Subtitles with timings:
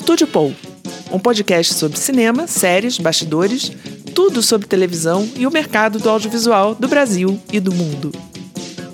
[0.00, 0.54] Estúdio Paul,
[1.10, 3.72] um podcast sobre cinema, séries, bastidores,
[4.14, 8.12] tudo sobre televisão e o mercado do audiovisual do Brasil e do mundo.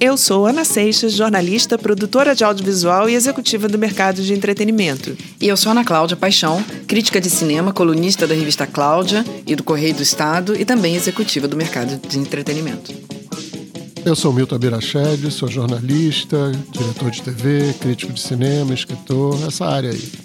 [0.01, 5.14] Eu sou Ana Seixas, jornalista, produtora de audiovisual e executiva do mercado de entretenimento.
[5.39, 9.62] E eu sou Ana Cláudia Paixão, crítica de cinema, colunista da revista Cláudia e do
[9.62, 12.95] Correio do Estado e também executiva do mercado de entretenimento.
[14.07, 19.91] Eu sou Milton Abirached, sou jornalista, diretor de TV, crítico de cinema, escritor, essa área
[19.91, 20.23] aí.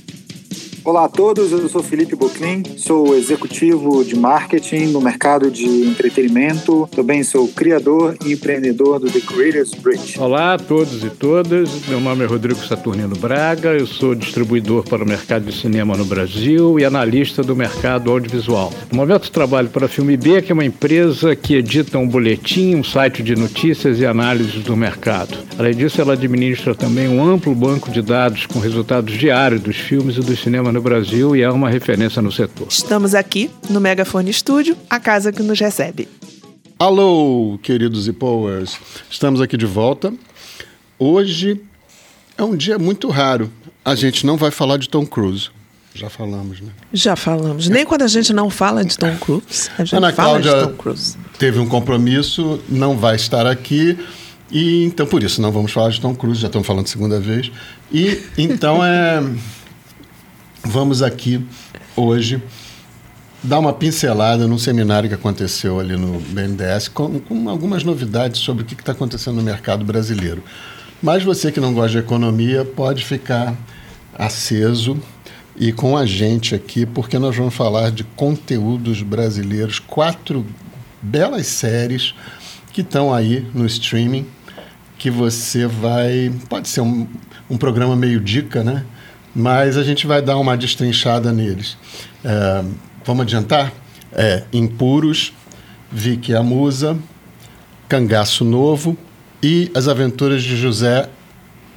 [0.90, 6.90] Olá a todos, eu sou Felipe Boclin, sou executivo de marketing no mercado de entretenimento.
[6.92, 10.20] Também sou criador e empreendedor do The Creators Bridge.
[10.20, 15.04] Olá a todos e todas, meu nome é Rodrigo Saturnino Braga, eu sou distribuidor para
[15.04, 18.74] o mercado de cinema no Brasil e analista do mercado audiovisual.
[18.92, 22.74] No momento trabalho para a Filme B, que é uma empresa que edita um boletim,
[22.74, 25.38] um site de notícias e análises do mercado.
[25.60, 30.18] Além disso, ela administra também um amplo banco de dados com resultados diários dos filmes
[30.18, 32.68] e do cinema no no Brasil e é uma referência no setor.
[32.70, 36.08] Estamos aqui no Megafone Estúdio, a casa que nos recebe.
[36.80, 38.80] Alô, queridos e powers.
[39.10, 40.14] Estamos aqui de volta.
[40.98, 41.62] Hoje
[42.38, 43.52] é um dia muito raro.
[43.84, 45.50] A gente não vai falar de Tom Cruise.
[45.94, 46.70] Já falamos, né?
[46.94, 47.68] Já falamos.
[47.68, 50.68] Nem quando a gente não fala de Tom Cruise, a gente Ana fala Cláudia de
[50.68, 51.18] Tom Cruise.
[51.38, 53.98] Teve um compromisso, não vai estar aqui.
[54.50, 57.52] E então por isso não vamos falar de Tom Cruise, já estamos falando segunda vez.
[57.92, 59.22] E então é
[60.64, 61.46] vamos aqui
[61.96, 62.42] hoje
[63.42, 68.64] dar uma pincelada num seminário que aconteceu ali no BNDES com, com algumas novidades sobre
[68.64, 70.44] o que está acontecendo no mercado brasileiro.
[71.02, 73.56] Mas você que não gosta de economia pode ficar
[74.18, 75.02] aceso
[75.56, 80.46] e com a gente aqui, porque nós vamos falar de conteúdos brasileiros, quatro
[81.02, 82.14] belas séries
[82.74, 84.26] que estão aí no streaming,
[84.98, 86.32] que você vai.
[86.50, 87.08] Pode ser um,
[87.50, 88.86] um programa meio dica, né?
[89.36, 91.78] Mas a gente vai dar uma destrinchada neles.
[92.24, 92.64] É,
[93.06, 93.72] vamos adiantar?
[94.12, 95.34] É, Impuros,
[95.92, 96.98] Vicky a Musa,
[97.88, 98.98] Cangaço Novo
[99.42, 101.10] e As Aventuras de José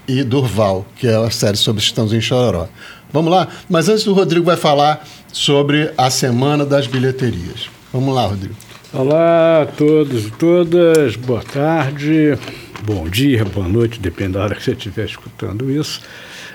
[0.09, 2.69] e Durval, que é a série sobre Estamos em Chororó.
[3.13, 3.49] Vamos lá?
[3.69, 7.69] Mas antes o Rodrigo vai falar sobre a Semana das Bilheterias.
[7.93, 8.55] Vamos lá, Rodrigo.
[8.93, 12.39] Olá a todos e todas, boa tarde,
[12.83, 16.03] bom dia, boa noite, depende da hora que você estiver escutando isso.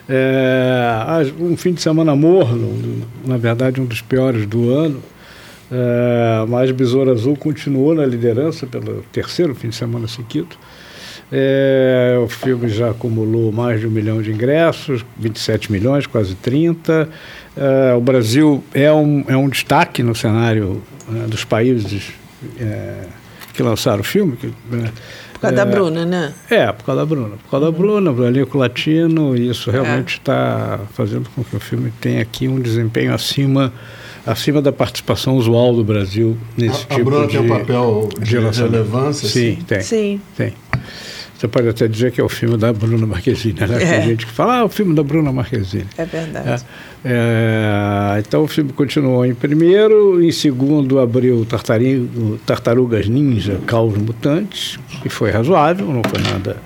[0.09, 5.03] É, um fim de semana morno, na verdade um dos piores do ano,
[5.71, 10.55] é, mas Besouro Azul continuou na liderança pelo terceiro fim de semana seguido.
[11.29, 17.09] É, o filme já acumulou mais de um milhão de ingressos, 27 milhões, quase 30.
[17.55, 22.13] É, o Brasil é um, é um destaque no cenário né, dos países
[22.57, 23.07] é,
[23.53, 24.37] que lançaram o filme.
[24.37, 24.89] Que, né,
[25.37, 26.33] por causa é, da Bruna, né?
[26.49, 27.35] É, por causa da Bruna.
[27.37, 27.71] Por causa uhum.
[27.71, 30.93] da Bruna, Branico Latino, e isso realmente está é.
[30.93, 33.71] fazendo com que o filme tenha aqui um desempenho acima
[34.25, 37.01] acima da participação usual do Brasil nesse a, tipo de...
[37.01, 39.29] A Bruna tem um papel de, de relevância?
[39.29, 39.63] Sim, assim?
[39.65, 39.81] tem.
[39.81, 40.21] Sim.
[40.35, 40.53] Tem.
[41.37, 43.83] Você pode até dizer que é o filme da Bruna Marquezine, né?
[43.83, 43.99] É.
[43.99, 45.85] Tem gente que fala, ah, o filme da Bruna Marquezine.
[45.95, 46.63] É verdade.
[47.05, 51.45] É, é, então o filme continuou em primeiro, em segundo abriu
[52.43, 56.57] Tartarugas Ninja, Caos Mutantes, que foi razoável, não foi nada,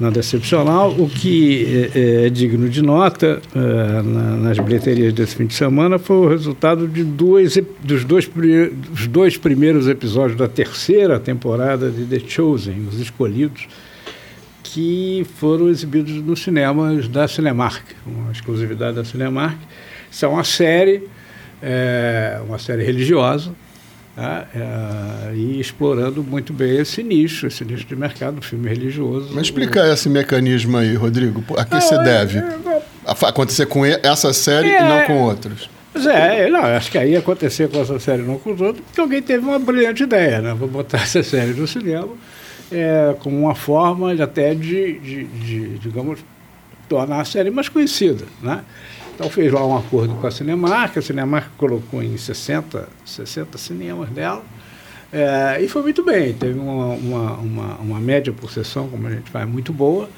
[0.00, 0.92] nada excepcional.
[0.92, 5.98] O que é, é digno de nota é, na, nas bilheterias desse fim de semana
[5.98, 12.06] foi o resultado de dois, dos, dois, dos dois primeiros episódios da terceira temporada de
[12.06, 13.68] The Chosen, Os Escolhidos,
[14.72, 19.58] que foram exibidos nos cinemas da Cinemark, uma exclusividade da Cinemark.
[20.10, 21.08] São uma série,
[21.60, 23.52] é, uma série religiosa,
[24.14, 24.46] tá?
[24.54, 29.30] é, e explorando muito bem esse nicho, esse nicho de mercado, filme religioso.
[29.32, 31.42] Mas explica esse mecanismo aí, Rodrigo.
[31.56, 35.68] A que se deve é, é, acontecer com essa série e não com outras?
[35.92, 39.00] Pois é, não, acho que aí acontecer com essa série não com os outros, porque
[39.00, 40.54] alguém teve uma brilhante ideia, né?
[40.54, 42.10] Vou botar essa série no cinema
[42.70, 46.20] é, como uma forma até de, de, de, digamos,
[46.88, 48.24] tornar a série mais conhecida.
[48.42, 48.64] Né?
[49.14, 54.08] Então fez lá um acordo com a Cinemark, a Cinemark colocou em 60, 60 cinemas
[54.10, 54.42] dela,
[55.12, 59.10] é, e foi muito bem, teve uma, uma, uma, uma média por sessão, como a
[59.10, 60.08] gente faz, muito boa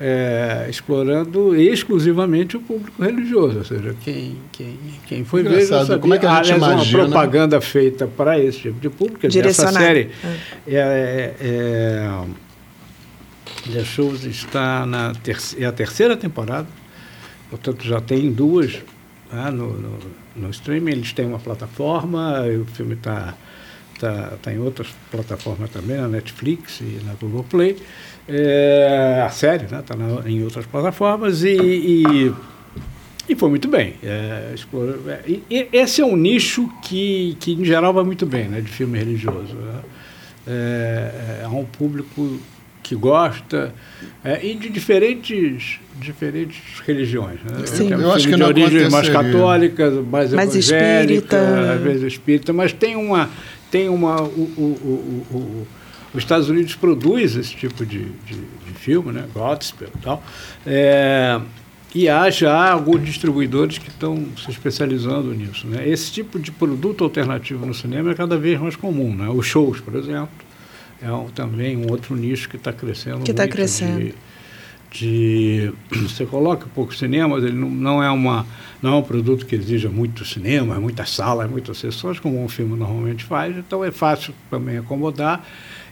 [0.00, 5.98] é, explorando exclusivamente o público religioso, ou seja, quem, quem, quem foi ver sabia.
[5.98, 6.98] Como é que a gente Aliás, imagina?
[7.04, 9.26] uma propaganda feita para esse tipo de público.
[9.26, 10.10] Essa série
[10.66, 12.10] é, é, é,
[13.72, 16.66] The Shows está na terceira, é a terceira temporada,
[17.48, 18.82] portanto já tem duas
[19.32, 19.98] né, no, no,
[20.34, 20.92] no streaming.
[20.92, 23.34] Eles têm uma plataforma, o filme está
[24.02, 27.76] tá, tá em outras plataformas também, na Netflix e na Google Play.
[28.28, 29.78] É, a série, né?
[29.78, 29.94] Está
[30.26, 32.32] em outras plataformas e, e,
[33.28, 33.94] E foi muito bem.
[34.02, 38.48] É, explora, é, e, esse é um nicho que, que, em geral, vai muito bem,
[38.48, 39.54] né, de filme religioso.
[39.54, 39.80] Né?
[40.48, 42.40] É, é, um público
[42.82, 43.72] que gosta
[44.24, 47.64] é, e de diferentes diferentes religiões né?
[47.64, 47.90] Sim.
[47.90, 51.72] Tem eu acho que de origens mais católicas mais, mais evangélica espírita.
[51.74, 53.30] às vezes espírita mas tem uma
[53.72, 54.26] tem uma o,
[54.56, 55.66] o, o, o
[56.14, 59.26] os Estados Unidos produz esse tipo de, de, de filme, né?
[59.32, 60.22] Gospel e tal.
[60.66, 61.40] É,
[61.94, 65.66] e há já alguns distribuidores que estão se especializando nisso.
[65.66, 65.88] Né?
[65.88, 69.14] Esse tipo de produto alternativo no cinema é cada vez mais comum.
[69.14, 69.28] Né?
[69.30, 70.28] Os shows, por exemplo,
[71.00, 73.20] é um, também um outro nicho que está crescendo.
[73.20, 73.98] Que está crescendo.
[73.98, 74.14] De,
[74.92, 78.46] de, você coloca poucos cinemas, ele não, não, é uma,
[78.82, 82.76] não é um produto que exija muito cinema, muitas salas, muitas sessões, como um filme
[82.76, 85.44] normalmente faz, então é fácil também acomodar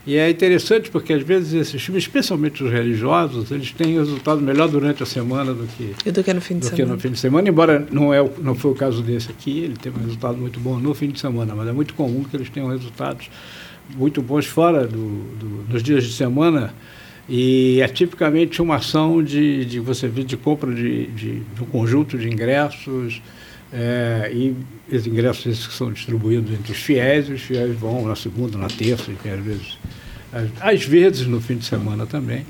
[0.07, 4.69] e é interessante porque às vezes esses filmes, especialmente os religiosos, eles têm resultado melhor
[4.69, 6.95] durante a semana do que, e do que no fim de semana.
[6.95, 9.99] No fim de semana, embora não, é, não foi o caso desse aqui, ele teve
[9.99, 12.69] um resultado muito bom no fim de semana, mas é muito comum que eles tenham
[12.69, 13.29] resultados
[13.95, 16.73] muito bons fora do, do, dos dias de semana.
[17.33, 22.19] E é tipicamente uma ação de, de você de compra de, de, de um conjunto
[22.19, 23.23] de ingressos
[23.73, 24.57] é, e
[24.91, 29.13] esses ingressos que são distribuídos entre os fiéis, os fiéis vão na segunda, na terça,
[29.13, 29.79] e às vezes,
[30.61, 32.45] às vezes no fim de semana também.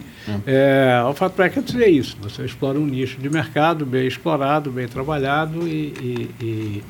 [0.47, 1.03] É.
[1.03, 4.71] É, o fato é que é isso, você explora um nicho de mercado bem explorado,
[4.71, 6.85] bem trabalhado e, e,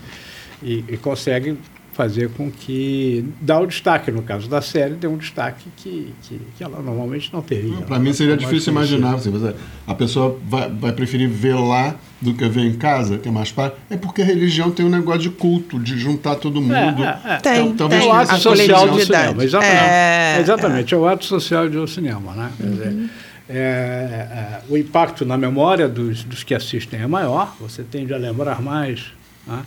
[0.62, 1.56] e, e consegue
[1.92, 6.40] fazer com que dá o destaque no caso da série dê um destaque que, que,
[6.56, 9.32] que ela normalmente não teria para mim seria difícil imaginar assim,
[9.86, 13.50] a pessoa vai, vai preferir ver lá do que ver em casa que é mais
[13.50, 17.20] fácil é porque a religião tem um negócio de culto de juntar todo mundo é,
[17.24, 17.36] é, é.
[17.38, 18.10] tem, então, talvez tem.
[18.10, 20.96] o ato social do cinema exatamente é, exatamente é.
[20.96, 23.08] o ato social do cinema né Quer dizer, uhum.
[23.52, 28.16] É, é, o impacto na memória dos, dos que assistem é maior, você tende a
[28.16, 29.12] lembrar mais
[29.44, 29.64] né?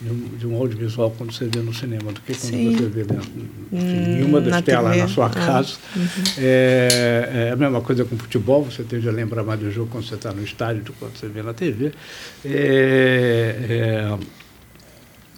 [0.00, 2.76] De um, de um, audiovisual quando você vê no cinema do que quando Sim.
[2.76, 3.30] você vê dentro,
[3.72, 5.02] enfim, em uma das telas TV.
[5.02, 5.76] na sua ah, casa.
[5.94, 6.06] Ah, uhum.
[6.38, 10.04] é, é, a mesma coisa com futebol, você tende a lembrar mais do jogo quando
[10.04, 11.92] você está no estádio do que quando você vê na TV.
[12.44, 14.18] É, é,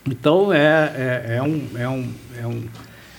[0.07, 2.63] então, é, é, é, um, é, um, é, um,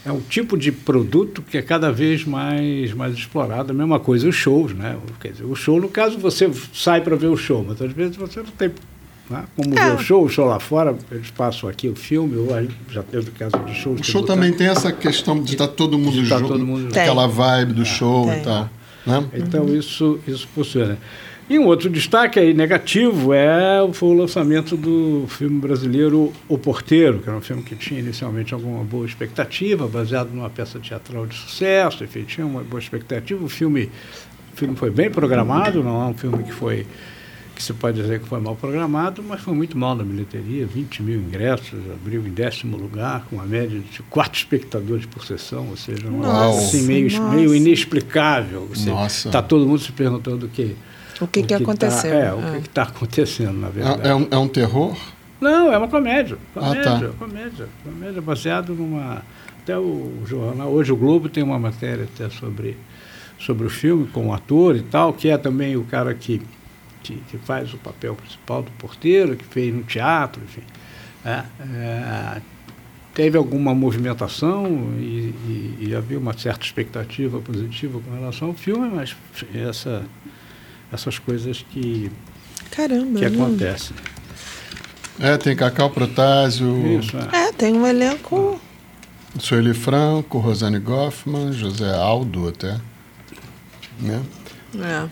[0.08, 3.72] é um tipo de produto que é cada vez mais, mais explorado.
[3.72, 4.98] A mesma coisa os shows, né?
[5.22, 8.18] Quer dizer, o show, no caso, você sai para ver o show, mas às vezes
[8.18, 8.72] você não tem
[9.30, 9.46] né?
[9.56, 9.94] Como é.
[9.94, 12.48] o show, o show lá fora, eles passam aqui o filme, ou
[12.90, 13.94] já teve caso de show.
[13.94, 17.00] O show também tem essa questão de estar tá todo mundo junto, todo mundo junto.
[17.00, 18.40] aquela vibe do é, show tem.
[18.40, 18.70] e tal.
[19.06, 19.26] Né?
[19.34, 19.76] Então uhum.
[19.76, 20.98] isso, isso funciona.
[21.50, 27.20] E um outro destaque aí negativo é foi o lançamento do filme brasileiro O Porteiro,
[27.20, 31.36] que era um filme que tinha inicialmente alguma boa expectativa, baseado numa peça teatral de
[31.36, 33.44] sucesso, enfim, tinha uma boa expectativa.
[33.44, 33.90] O filme,
[34.54, 36.86] o filme foi bem programado, não é um filme que foi
[37.60, 41.04] que se pode dizer que foi mal programado, mas foi muito mal na bilheteria, 20
[41.04, 45.76] mil ingressos, abriu em décimo lugar, com uma média de quatro espectadores por sessão, ou
[45.76, 48.70] seja, uma assim, meio, meio inexplicável.
[49.06, 50.74] Está todo mundo se perguntando o que...
[51.20, 52.12] O que, o que, que tá- aconteceu.
[52.12, 54.08] Tá, é, o que está acontecendo, na verdade.
[54.08, 54.98] É, é, um, é um terror?
[55.42, 56.38] Não, é uma comédia.
[56.54, 57.10] Comédia, ah, tá.
[57.20, 57.68] comédia.
[57.84, 59.22] Comédia baseado numa...
[59.62, 62.78] Até o jornal, hoje o Globo tem uma matéria até sobre,
[63.38, 66.42] sobre o filme, com o ator e tal, que é também o cara que
[67.04, 70.64] que, que, faz o papel principal do porteiro, que fez no teatro, enfim.
[71.26, 72.42] É, é,
[73.14, 78.90] teve alguma movimentação e, e, e, havia uma certa expectativa positiva com relação ao filme,
[78.90, 79.16] mas
[79.54, 80.06] essa,
[80.92, 82.12] essas coisas que,
[82.72, 83.96] Caramba, que acontecem.
[85.20, 87.00] É, tem Cacau Protásio.
[87.00, 87.48] Isso, é.
[87.48, 88.60] é, tem um elenco.
[89.38, 92.80] Sueli Franco, Rosane Goffman, José Aldo até.
[94.00, 94.22] Né?
[94.76, 95.10] É.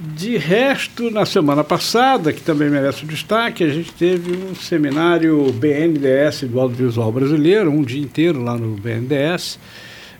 [0.00, 5.52] De resto, na semana passada, que também merece o destaque, a gente teve um seminário
[5.52, 9.58] BNDES do audiovisual brasileiro, um dia inteiro lá no BNDES,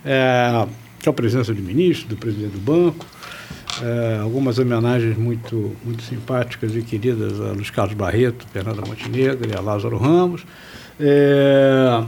[0.05, 0.67] é,
[1.03, 3.05] com a presença de ministro, do presidente do banco,
[3.83, 9.57] é, algumas homenagens muito, muito simpáticas e queridas a Luiz Carlos Barreto, Fernanda Montenegro e
[9.57, 10.47] a Lázaro Ramos.
[11.01, 12.05] É,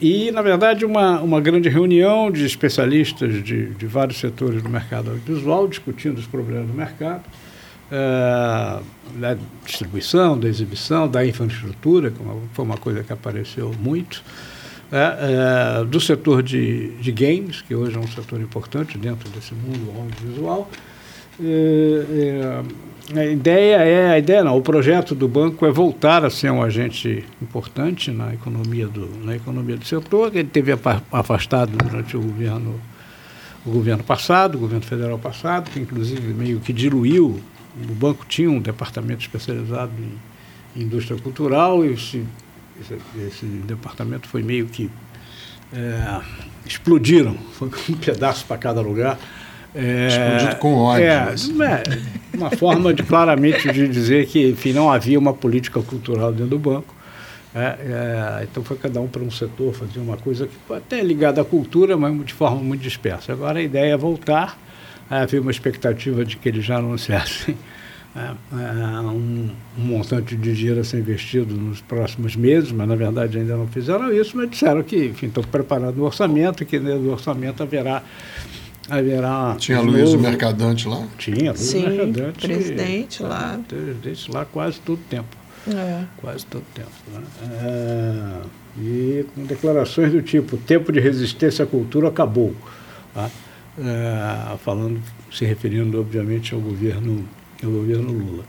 [0.00, 5.10] e, na verdade, uma, uma grande reunião de especialistas de, de vários setores do mercado
[5.10, 7.24] audiovisual, discutindo os problemas do mercado,
[7.90, 8.80] é,
[9.14, 12.18] da distribuição, da exibição, da infraestrutura, que
[12.52, 14.22] foi uma coisa que apareceu muito,
[14.92, 19.54] é, é, do setor de, de games, que hoje é um setor importante dentro desse
[19.54, 20.70] mundo audiovisual,
[21.40, 22.62] é,
[23.14, 26.62] a ideia é, a ideia não, o projeto do banco é voltar a ser um
[26.62, 30.72] agente importante na economia do, na economia do setor, ele teve
[31.12, 32.80] afastado durante o governo,
[33.64, 37.40] o governo passado, o governo federal passado, que inclusive meio que diluiu.
[37.88, 42.24] O banco tinha um departamento especializado em, em indústria cultural e esse,
[42.80, 44.90] esse, esse, departamento foi meio que
[45.72, 46.20] é,
[46.64, 49.18] explodiram, foi um pedaço para cada lugar.
[49.76, 51.04] É, Explodido com ódio.
[51.04, 51.82] É, é,
[52.34, 56.58] uma forma de claramente de dizer que enfim, não havia uma política cultural dentro do
[56.58, 56.94] banco.
[57.54, 61.40] É, é, então foi cada um para um setor, fazer uma coisa que até ligada
[61.40, 63.32] à cultura, mas de forma muito dispersa.
[63.32, 64.58] Agora a ideia é voltar.
[65.08, 67.56] Havia uma expectativa de que eles já anunciassem
[68.16, 72.96] é, é, um, um, montante de dinheiro a ser investido nos próximos meses, mas na
[72.96, 76.78] verdade ainda não fizeram isso, mas disseram que enfim, estão preparando o orçamento e que
[76.78, 78.02] dentro do orçamento haverá
[78.88, 79.56] haverá.
[79.58, 81.06] Tinha Luiz o Mercadante lá?
[81.18, 82.46] Tinha, Luiz Sim, Mercadante.
[82.46, 83.60] Presidente lá.
[83.66, 85.36] Presidente lá quase todo o tempo.
[85.68, 86.04] É.
[86.18, 86.90] Quase todo o tempo.
[87.12, 87.22] Né?
[87.50, 92.54] É, e com declarações do tipo: tempo de resistência à cultura acabou.
[93.12, 93.30] Tá?
[93.78, 95.00] É, falando,
[95.32, 97.28] se referindo, obviamente, ao governo,
[97.62, 98.44] ao governo Lula.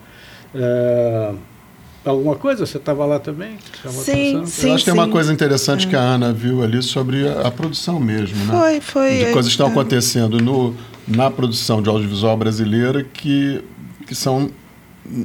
[2.08, 2.66] É, alguma coisa?
[2.66, 3.58] Você estava lá também?
[3.90, 5.90] Sim, sim, Eu acho que tem uma coisa interessante é.
[5.90, 8.58] que a Ana viu ali sobre a, a produção mesmo, né?
[8.58, 9.18] Foi, foi.
[9.26, 9.72] De coisas que estão é.
[9.72, 10.74] acontecendo no,
[11.08, 13.62] na produção de audiovisual brasileira que,
[14.08, 14.50] que são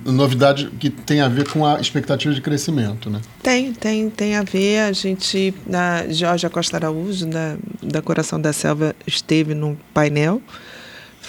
[0.05, 3.21] novidade que tem a ver com a expectativa de crescimento, né?
[3.43, 4.81] Tem, tem, tem a ver.
[4.81, 10.43] A gente, na Georgia Costa Araújo, da, da Coração da Selva, esteve num painel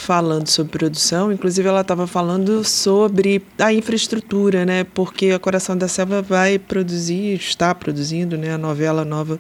[0.04, 1.32] falando sobre produção.
[1.32, 4.84] Inclusive, ela estava falando sobre a infraestrutura, né?
[4.84, 8.54] Porque a Coração da Selva vai produzir, está produzindo, né?
[8.54, 9.40] A novela nova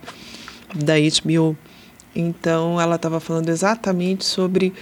[0.73, 1.55] da HBO.
[2.15, 4.73] Então, ela estava falando exatamente sobre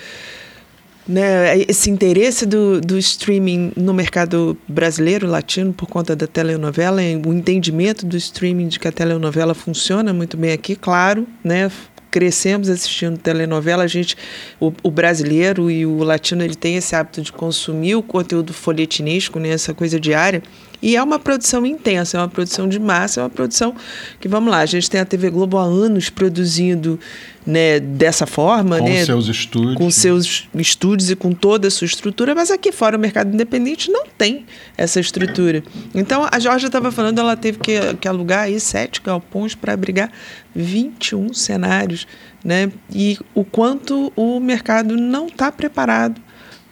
[1.07, 7.33] né, esse interesse do, do streaming no mercado brasileiro, latino, por conta da telenovela, o
[7.33, 11.71] entendimento do streaming de que a telenovela funciona muito bem aqui, claro, né,
[12.11, 14.17] crescemos assistindo telenovela, a gente,
[14.59, 19.39] o, o, brasileiro e o latino, ele tem esse hábito de consumir o conteúdo folhetinesco,
[19.39, 20.43] né, essa coisa diária,
[20.81, 23.75] e é uma produção intensa, é uma produção de massa, é uma produção
[24.19, 26.99] que, vamos lá, a gente tem a TV Globo há anos produzindo
[27.45, 28.79] né, dessa forma.
[28.79, 29.75] Com né, seus estúdios.
[29.75, 33.91] Com seus estúdios e com toda a sua estrutura, mas aqui fora o mercado independente
[33.91, 34.45] não tem
[34.75, 35.63] essa estrutura.
[35.93, 40.11] Então, a Jorge estava falando, ela teve que, que alugar aí sete galpões para abrigar
[40.55, 42.07] 21 cenários.
[42.43, 42.71] Né?
[42.91, 46.19] E o quanto o mercado não está preparado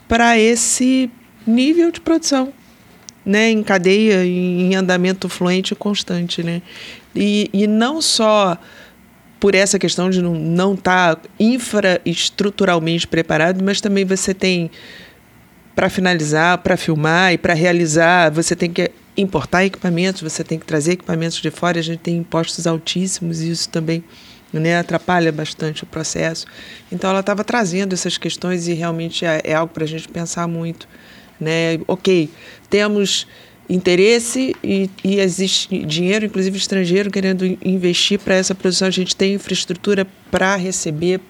[0.07, 1.11] para esse
[1.45, 2.51] nível de produção
[3.25, 6.43] né, em cadeia, em andamento fluente e constante.
[6.43, 6.61] Né?
[7.15, 8.57] E, e não só
[9.39, 14.69] por essa questão de não estar tá infraestruturalmente preparado, mas também você tem
[15.73, 20.65] para finalizar, para filmar e para realizar, você tem que importar equipamentos, você tem que
[20.65, 24.03] trazer equipamentos de fora, a gente tem impostos altíssimos e isso também
[24.51, 26.45] né, atrapalha bastante o processo.
[26.91, 30.47] Então ela estava trazendo essas questões e realmente é, é algo para a gente pensar
[30.47, 30.87] muito.
[31.39, 31.79] Né?
[31.87, 32.29] Ok,
[32.69, 33.27] temos
[33.69, 38.87] interesse e, e, existe dinheiro, inclusive estrangeiro, querendo investir para essa produção.
[38.87, 41.21] A gente tem infraestrutura para receber,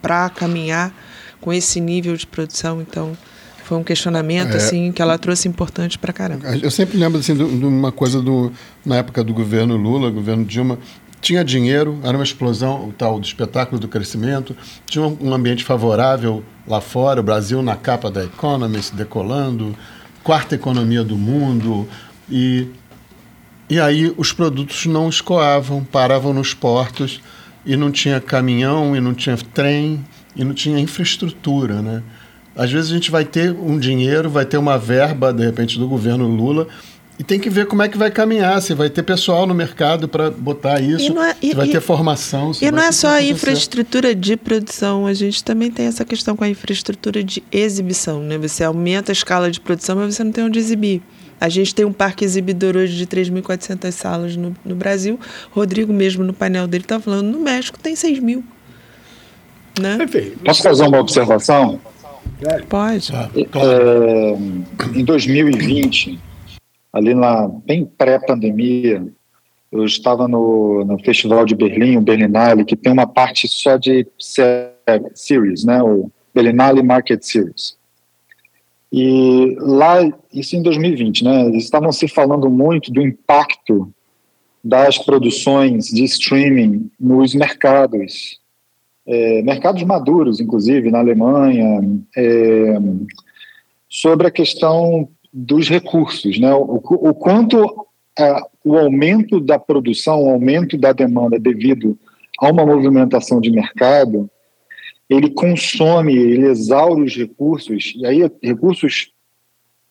[0.00, 0.92] para caminhar
[1.40, 2.82] com esse nível de produção.
[2.82, 3.16] Então,
[3.64, 6.46] foi um questionamento é, assim que ela trouxe importante para caramba.
[6.56, 8.52] Eu sempre lembro assim, de uma coisa do,
[8.84, 10.78] na época do governo Lula, governo Dilma,
[11.22, 16.44] tinha dinheiro, era uma explosão, o tal do espetáculo do crescimento, tinha um ambiente favorável
[16.66, 19.74] lá fora, o Brasil na capa da Economist, decolando,
[20.24, 21.88] quarta economia do mundo,
[22.28, 22.66] e,
[23.70, 27.20] e aí os produtos não escoavam, paravam nos portos,
[27.64, 32.02] e não tinha caminhão, e não tinha trem, e não tinha infraestrutura, né?
[32.56, 35.86] Às vezes a gente vai ter um dinheiro, vai ter uma verba, de repente, do
[35.86, 36.66] governo Lula,
[37.18, 40.08] e tem que ver como é que vai caminhar, se vai ter pessoal no mercado
[40.08, 42.52] para botar isso, é, e, se vai e, ter formação.
[42.60, 46.42] e não é só a infraestrutura de produção, a gente também tem essa questão com
[46.42, 48.20] a infraestrutura de exibição.
[48.20, 48.38] Né?
[48.38, 51.02] Você aumenta a escala de produção, mas você não tem onde exibir.
[51.40, 55.18] A gente tem um parque exibidor hoje de 3.400 salas no, no Brasil.
[55.50, 58.44] Rodrigo, mesmo no painel dele, está falando, no México tem 6 mil.
[59.78, 59.98] Né?
[60.44, 61.80] Posso fazer uma observação?
[62.68, 63.12] Pode.
[63.14, 64.36] É,
[64.94, 66.18] em 2020
[66.92, 69.06] ali na bem pré-pandemia,
[69.70, 74.06] eu estava no, no Festival de Berlim, o Berlinale, que tem uma parte só de
[75.14, 77.76] series, né, o Berlinale Market Series.
[78.92, 83.90] E lá, isso em 2020, né, eles estavam se falando muito do impacto
[84.62, 88.38] das produções de streaming nos mercados,
[89.06, 91.80] é, mercados maduros, inclusive na Alemanha,
[92.14, 92.78] é,
[93.88, 96.52] sobre a questão dos recursos, né?
[96.52, 97.86] o, o quanto
[98.18, 101.98] é, o aumento da produção, o aumento da demanda devido
[102.38, 104.30] a uma movimentação de mercado,
[105.08, 109.10] ele consome, ele exaure os recursos, e aí recursos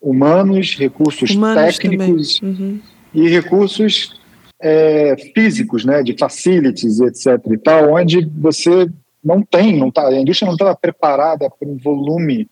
[0.02, 2.42] humanos, recursos Humanos técnicos.
[2.42, 2.80] Uhum.
[3.14, 4.20] e recursos
[4.60, 7.40] é, físicos, né, de facilities, etc.
[7.52, 8.90] e tal, onde você
[9.24, 12.50] não tem, não tá, a indústria não estava preparada para um volume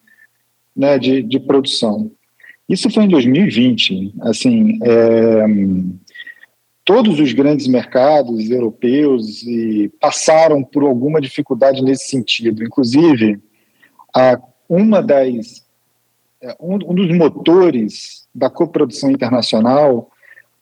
[0.76, 2.12] né, de, de produção.
[2.70, 4.14] Isso foi em 2020.
[4.22, 5.46] Assim, é,
[6.86, 12.64] todos os grandes mercados europeus e passaram por alguma dificuldade nesse sentido.
[12.64, 13.40] Inclusive,
[14.16, 15.66] a, uma das
[16.42, 20.10] é, um, um dos motores da coprodução internacional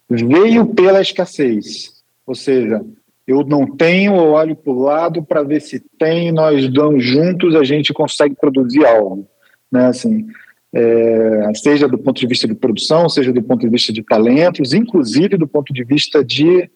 [0.10, 2.02] veio pela escassez.
[2.26, 2.84] Ou seja,
[3.28, 7.56] eu não tenho, eu olho para o lado para ver se tem, nós damos juntos,
[7.56, 9.28] a gente consegue produzir algo.
[9.72, 9.88] Né?
[9.88, 10.26] Assim,
[10.78, 14.74] é, seja do ponto de vista de produção, seja do ponto de vista de talentos,
[14.74, 16.70] inclusive do ponto de vista de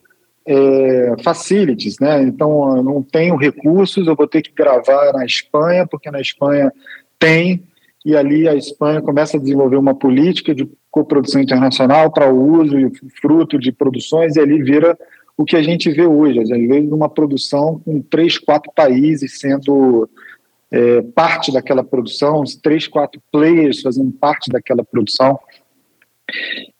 [0.44, 2.20] é, facilities, né?
[2.20, 6.72] Então, eu não tenho recursos, eu vou ter que gravar na Espanha, porque na Espanha
[7.16, 7.62] tem,
[8.04, 12.76] e ali a Espanha começa a desenvolver uma política de coprodução internacional para o uso
[12.76, 12.90] e
[13.20, 14.98] fruto de produções, e ali vira
[15.36, 20.10] o que a gente vê hoje, às vezes uma produção com três, quatro países sendo
[20.72, 25.38] é, parte daquela produção, os três, quatro players fazendo parte daquela produção.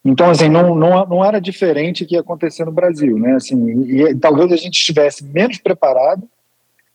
[0.02, 3.34] Então, assim, não, não, não era diferente que ia acontecer no Brasil, né?
[3.34, 6.26] Assim, e, e talvez a gente estivesse menos preparado,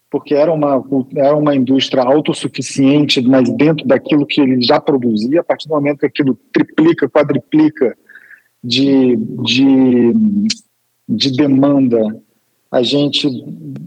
[0.10, 0.84] porque era uma,
[1.16, 6.00] era uma indústria autossuficiente, mas dentro daquilo que ele já produzia, a partir do momento
[6.00, 7.96] que aquilo triplica, quadriplica
[8.63, 10.13] de, de,
[11.08, 12.01] de demanda,
[12.72, 13.27] a gente,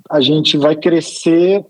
[0.09, 1.64] a gente vai crescer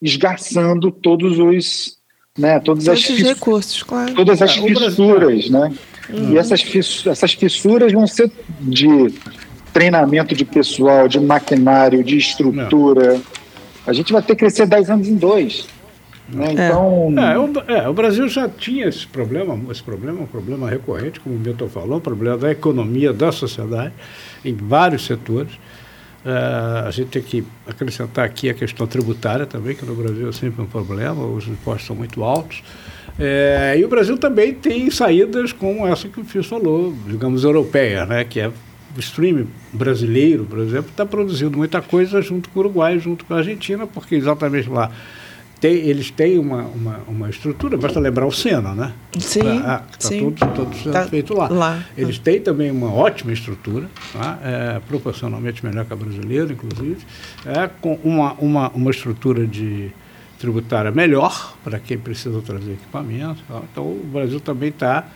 [0.00, 1.96] esgarçando todos os
[2.38, 4.14] né, todas as Todos os recursos, claro.
[4.14, 5.72] todas as É, fissuras, né?
[6.12, 8.86] E essas, fiss- essas fissuras vão ser de
[9.72, 13.18] treinamento de pessoal, de maquinário, de estrutura.
[13.86, 15.66] A gente vai ter que crescer 10 anos em dois.
[16.28, 16.48] Né?
[16.52, 21.18] Então, É, o, é, o Brasil já tinha esse problema, esse problema, um problema recorrente,
[21.20, 23.94] como o Milton falou, um problema da economia, da sociedade,
[24.44, 25.52] em vários setores.
[26.26, 30.32] É, a gente tem que acrescentar aqui a questão tributária também, que no Brasil é
[30.32, 32.64] sempre um problema, os impostos são muito altos.
[33.16, 38.04] É, e o Brasil também tem saídas como essa que o Fio falou, digamos, europeia,
[38.04, 42.62] né, que é o streaming brasileiro, por exemplo, está produzindo muita coisa junto com o
[42.64, 44.90] Uruguai, junto com a Argentina, porque exatamente lá
[45.60, 48.92] tem, eles têm uma, uma, uma estrutura, basta lembrar o Sena, né?
[49.18, 50.18] Sim, Está sim.
[50.30, 51.48] tudo, tudo sendo Tá feito lá.
[51.48, 51.84] lá.
[51.96, 54.38] Eles têm também uma ótima estrutura, tá?
[54.42, 56.98] é, proporcionalmente melhor que a brasileira, inclusive,
[57.46, 59.90] é, com uma, uma, uma estrutura de
[60.38, 63.42] tributária melhor para quem precisa trazer equipamento.
[63.48, 63.62] tá?
[63.72, 65.06] Então, o Brasil também está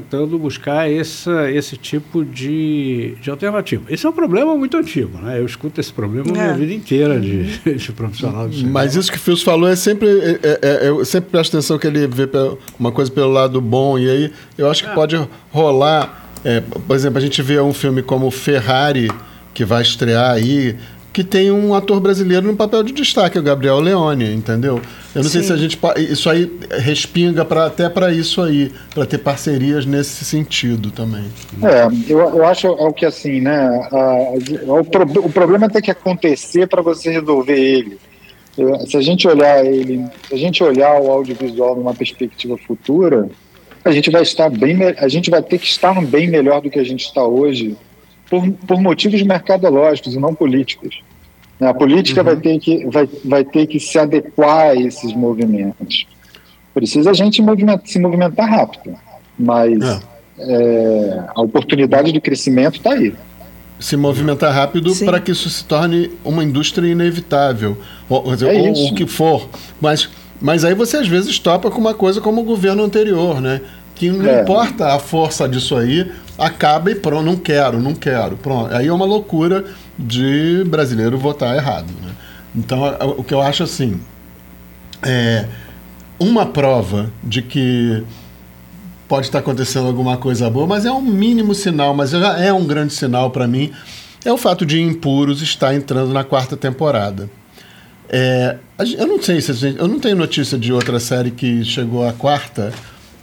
[0.00, 3.82] tentando buscar essa, esse tipo de, de alternativa.
[3.88, 5.38] Esse é um problema muito antigo, né?
[5.38, 6.52] Eu escuto esse problema a minha É.
[6.54, 7.44] vida inteira de,
[7.76, 8.72] de profissional de cinema.
[8.72, 10.08] Mas isso que o Fios falou é sempre.
[10.08, 12.28] É, é- é- eu sempre presto atenção que ele vê
[12.78, 15.16] uma coisa pelo lado bom, e aí eu acho que pode
[15.50, 16.22] rolar.
[16.44, 19.10] é, por exemplo, a gente vê um filme como Ferrari,
[19.54, 20.76] que vai estrear aí,
[21.14, 24.80] que tem um ator brasileiro no papel de destaque, o Gabriel Leone, entendeu?
[25.14, 25.46] Eu não sei Sim.
[25.46, 25.78] se a gente.
[26.10, 31.24] Isso aí respinga pra, até para isso aí, para ter parcerias nesse sentido também.
[31.62, 33.88] É, eu, eu acho é o que assim, né?
[33.92, 37.96] a- a- o, pro- o problema tem que acontecer para você resolver ele.
[38.88, 43.28] Se a gente olhar ele, se a gente olhar o audiovisual numa perspectiva futura,
[43.84, 46.78] a gente vai estar bem, a gente vai ter que estar bem melhor do que
[46.80, 47.76] a gente está hoje,
[48.30, 51.02] por, por motivos mercadológicos e não políticos.
[51.60, 56.06] A política vai ter que vai, vai ter que se adequar a esses movimentos.
[56.74, 58.94] Precisa a gente movimenta- se movimentar rápido,
[59.38, 60.00] mas É.
[60.38, 63.14] é, a oportunidade de crescimento está aí.
[63.78, 67.76] se movimentar rápido para que isso se torne uma indústria inevitável,
[68.08, 69.48] ou, quer dizer, É ou- o que for.
[69.80, 70.08] Mas,
[70.40, 73.60] mas aí você às vezes topa com uma coisa como o governo anterior, né?
[73.94, 74.42] Que não É.
[74.42, 78.36] importa a força disso aí, acaba e pronto, não quero, não quero.
[78.36, 78.74] Pronto.
[78.74, 79.64] Aí é uma loucura
[79.98, 81.92] de brasileiro votar errado.
[82.02, 82.10] Né?
[82.56, 82.82] Então,
[83.16, 84.00] o que eu acho assim,
[85.02, 85.46] é
[86.18, 88.02] uma prova de que
[89.06, 92.64] pode estar acontecendo alguma coisa boa, mas é um mínimo sinal, mas já é um
[92.66, 93.70] grande sinal para mim,
[94.24, 97.28] é o fato de Impuros estar entrando na quarta temporada.
[98.08, 98.56] É,
[98.98, 102.06] eu não sei se a gente, eu não tenho notícia de outra série que chegou
[102.08, 102.72] à quarta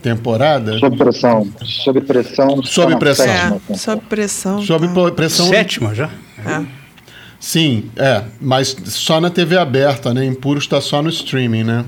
[0.01, 0.77] temporada.
[0.79, 1.47] Sob pressão.
[1.63, 2.63] Sob pressão.
[2.63, 3.61] Sob tá pressão.
[3.69, 4.61] É, sob pressão.
[4.61, 5.11] Sob tá.
[5.11, 5.47] pressão.
[5.47, 6.09] Sétima já?
[6.45, 6.65] É.
[7.39, 10.25] Sim, é, mas só na TV aberta, né?
[10.25, 11.85] Impuros está só no streaming, né?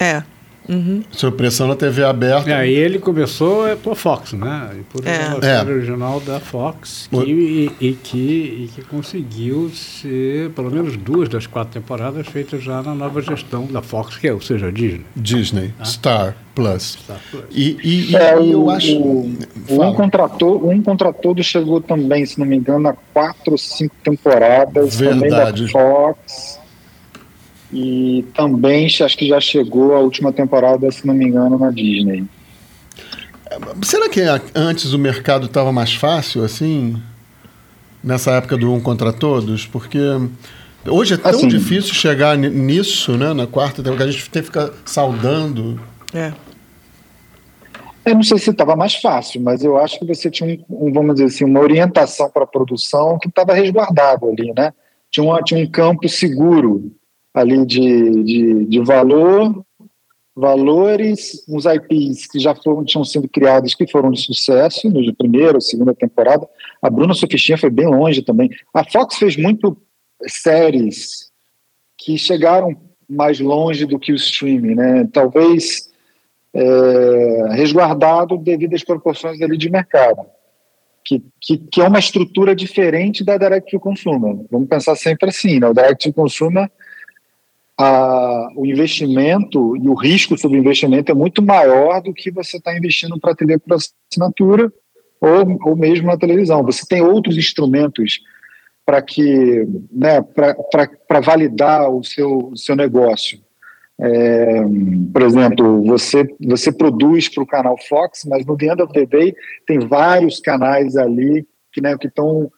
[0.00, 0.22] É.
[0.68, 1.02] Uhum.
[1.10, 2.50] Sob pressão na TV aberta.
[2.50, 4.70] E aí ele começou é, por Fox, né?
[4.78, 5.28] E por é.
[5.28, 5.74] uma série é.
[5.74, 11.46] original da Fox, que, e, e, que, e que conseguiu ser, pelo menos duas das
[11.46, 15.06] quatro temporadas feitas já na nova gestão da Fox, que é, ou seja, Disney.
[15.16, 15.84] Disney, ah.
[15.84, 16.98] Star Plus.
[17.02, 17.44] Star Plus.
[17.50, 18.98] E, e, é, e eu o, acho.
[18.98, 19.36] O,
[19.70, 24.96] um, contratou, um contratou chegou também, se não me engano, a quatro ou cinco temporadas.
[24.96, 25.20] Verdade.
[25.20, 26.57] Também da Fox.
[27.72, 32.24] E também acho que já chegou a última temporada, se não me engano, na Disney.
[33.82, 34.20] Será que
[34.54, 37.00] antes o mercado estava mais fácil, assim?
[38.02, 39.66] Nessa época do um contra todos?
[39.66, 39.98] Porque
[40.86, 43.32] hoje é tão assim, difícil chegar nisso, né?
[43.34, 45.80] Na quarta temporada, a gente tem que ficar saudando.
[46.14, 46.32] É.
[48.04, 51.16] Eu não sei se estava mais fácil, mas eu acho que você tinha, um, vamos
[51.16, 54.72] dizer assim, uma orientação para a produção que estava resguardado ali, né?
[55.10, 56.90] Tinha, uma, tinha um campo seguro
[57.32, 59.64] ali de, de, de valor,
[60.34, 65.60] valores, uns IPs que já foram, tinham sido criados, que foram de sucesso na primeira
[65.60, 66.48] segunda temporada.
[66.80, 68.48] A Bruna Sufistinha foi bem longe também.
[68.72, 69.76] A Fox fez muito
[70.26, 71.30] séries
[71.96, 72.76] que chegaram
[73.08, 75.08] mais longe do que o streaming, né?
[75.12, 75.90] Talvez
[76.54, 80.22] é, resguardado devido às proporções ali de mercado,
[81.04, 84.36] que, que, que, é uma estrutura diferente da Direct to Consumer.
[84.50, 85.68] Vamos pensar sempre assim, né?
[85.68, 86.70] O Direct to Consumer
[87.78, 92.56] a, o investimento e o risco sobre o investimento é muito maior do que você
[92.56, 94.72] está investindo para TV por assinatura
[95.20, 96.64] ou, ou mesmo na televisão.
[96.64, 98.20] Você tem outros instrumentos
[98.84, 103.38] para que né, para validar o seu, o seu negócio.
[104.00, 104.62] É,
[105.12, 109.06] por exemplo, você, você produz para o canal Fox, mas no The End of the
[109.06, 109.34] Day
[109.66, 112.50] tem vários canais ali que né, estão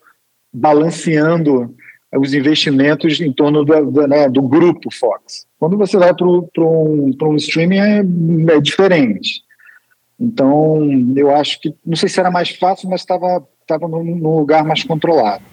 [0.52, 1.74] balanceando
[2.18, 5.46] os investimentos em torno do, do, né, do grupo Fox.
[5.58, 6.48] Quando você vai para um,
[7.22, 7.98] um streaming é,
[8.54, 9.42] é, diferente.
[10.18, 10.80] Então,
[11.16, 14.64] eu acho que, não sei se era mais fácil, mas estava tava num, num lugar
[14.64, 15.44] mais controlado.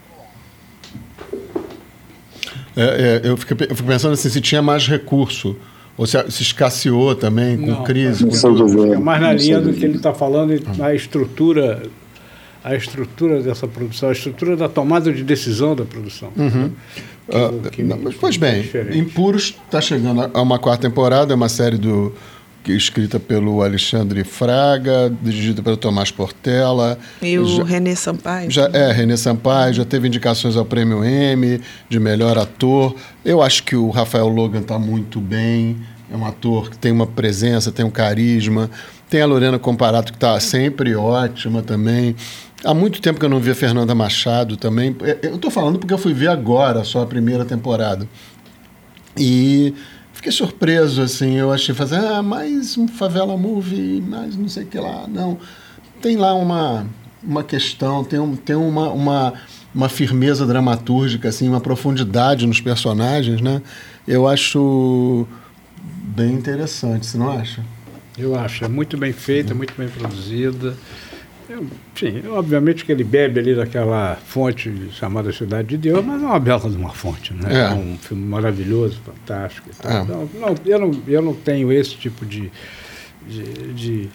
[2.76, 5.56] É, é, eu, fico, eu, fico, pensando assim, se tinha mais recurso,
[5.96, 8.24] ou se, se escasseou também com não, crise.
[8.24, 8.94] Não com tudo.
[8.94, 11.84] É mais na linha do que ele está falando, a estrutura
[12.68, 16.32] a estrutura dessa produção, a estrutura da tomada de decisão da produção.
[16.36, 16.72] Uhum.
[17.72, 21.78] Que, que uh, pois bem, Impuros está chegando a uma quarta temporada, é uma série
[21.78, 22.14] do
[22.68, 27.00] escrita pelo Alexandre Fraga, dirigida pelo Tomás Portela.
[27.22, 28.52] E o já, René Sampaio.
[28.52, 32.96] Já, é, René Sampaio, já teve indicações ao Prêmio M de melhor ator.
[33.24, 35.78] Eu acho que o Rafael Logan está muito bem,
[36.12, 38.70] é um ator que tem uma presença, tem um carisma.
[39.10, 42.16] Tem a Lorena Comparato, que está sempre ótima também.
[42.64, 44.96] Há muito tempo que eu não vi a Fernanda Machado também.
[45.02, 48.08] É, eu estou falando porque eu fui ver agora só a primeira temporada.
[49.16, 49.74] E
[50.12, 51.36] fiquei surpreso, assim.
[51.36, 55.08] Eu achei fazer, ah, mais um favela movie, mais não sei o que lá.
[55.08, 55.38] Não.
[56.02, 56.86] Tem lá uma,
[57.24, 59.34] uma questão, tem, um, tem uma, uma,
[59.74, 63.62] uma firmeza dramatúrgica, assim, uma profundidade nos personagens, né?
[64.06, 65.26] Eu acho
[66.16, 67.64] bem interessante, você não acha?
[68.18, 68.66] Eu acho.
[68.66, 70.76] É muito bem feita, muito bem produzida.
[71.96, 76.40] Sim, obviamente que ele bebe ali daquela fonte chamada Cidade de Deus, mas é uma
[76.40, 77.48] bela de uma fonte, né?
[77.50, 79.70] É, é um filme maravilhoso, fantástico.
[79.84, 80.04] É.
[80.04, 82.52] Não, não, eu, não, eu não tenho esse tipo de,
[83.26, 84.10] de, de,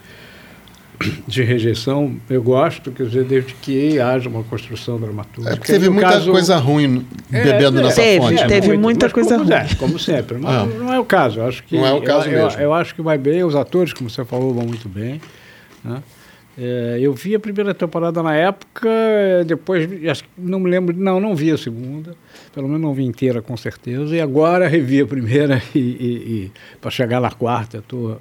[1.27, 2.17] de, rejeição.
[2.29, 5.55] Eu gosto, quer dizer, desde que haja uma construção dramatúrgica.
[5.55, 8.47] É porque teve muita caso, coisa ruim é, bebendo é, nessa teve, fonte.
[8.47, 8.77] Teve né?
[8.77, 9.55] muita coisa como, ruim.
[9.55, 10.39] É, como sempre.
[10.39, 10.67] Mas ah.
[10.67, 11.41] não é o caso.
[11.41, 12.61] Eu acho que, não é o caso eu, mesmo.
[12.61, 15.21] Eu, eu acho que vai bem, os atores, como você falou, vão muito bem.
[15.85, 16.03] Né?
[16.57, 18.91] É, eu vi a primeira temporada na época,
[19.47, 19.89] depois
[20.37, 22.15] não me lembro, não, não vi a segunda,
[22.55, 26.53] pelo menos não vi inteira com certeza, e agora revi a primeira e, e, e
[26.79, 28.17] para chegar na quarta eu tô,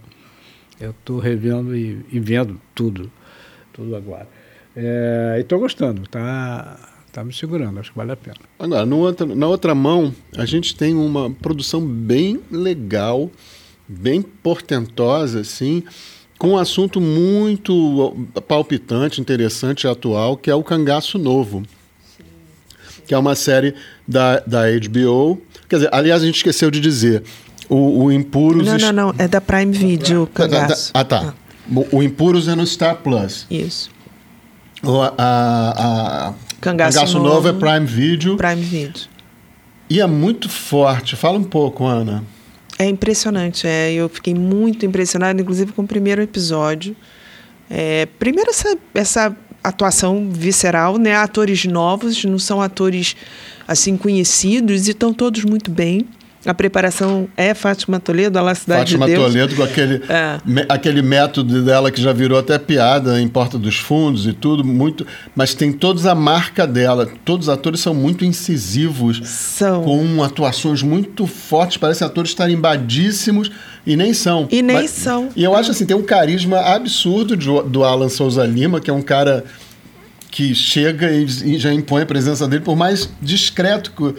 [0.82, 3.12] eu tô revendo e, e vendo tudo,
[3.72, 4.28] tudo agora.
[4.76, 6.78] É, e estou gostando, tá,
[7.12, 8.38] tá me segurando, acho que vale a pena.
[8.58, 13.30] Agora, no outro, na outra mão, a gente tem uma produção bem legal,
[13.88, 15.84] bem portentosa, assim,
[16.40, 18.16] com um assunto muito
[18.48, 21.64] palpitante, interessante e atual, que é o Cangaço Novo.
[22.18, 22.24] Sim.
[23.06, 23.76] Que é uma série
[24.08, 25.40] da, da HBO.
[25.70, 27.22] Quer dizer, aliás, a gente esqueceu de dizer.
[27.72, 28.68] O, o Impuros.
[28.68, 29.16] Não, não, não.
[29.18, 30.92] É da Prime Video, Cangaço.
[30.94, 31.34] Ah, tá.
[31.34, 31.84] Ah.
[31.90, 33.48] O Impuros é no Star Plus.
[33.50, 33.90] Isso.
[34.84, 38.36] O, a, a, Cangaço, Cangaço Novo, Novo é Prime Video.
[38.36, 39.04] Prime Video.
[39.90, 41.16] E é muito forte.
[41.16, 42.26] Fala um pouco, Ana.
[42.78, 43.66] É impressionante.
[43.66, 46.94] É, eu fiquei muito impressionada, inclusive, com o primeiro episódio.
[47.70, 51.16] É, primeiro, essa, essa atuação visceral, né?
[51.16, 53.16] Atores novos, não são atores
[53.66, 56.06] assim conhecidos e estão todos muito bem.
[56.44, 59.26] A preparação é Fátima Toledo, a La Cidade Fátima de Deus.
[59.28, 60.40] Toledo com aquele, É.
[60.44, 64.64] me- aquele método dela que já virou até piada em Porta dos Fundos e tudo,
[64.64, 65.06] muito.
[65.36, 67.08] Mas tem todos a marca dela.
[67.24, 69.84] Todos os atores são muito incisivos, São.
[69.84, 73.52] com atuações muito fortes, parecem atores tarimbadíssimos
[73.86, 74.48] e nem são.
[74.52, 75.30] E nem Mas- são.
[75.36, 78.94] E eu acho assim, tem um carisma absurdo de- do Alan Souza Lima, que é
[78.94, 79.44] um cara
[80.32, 84.16] que chega e, e já impõe a presença dele, por mais discreto que,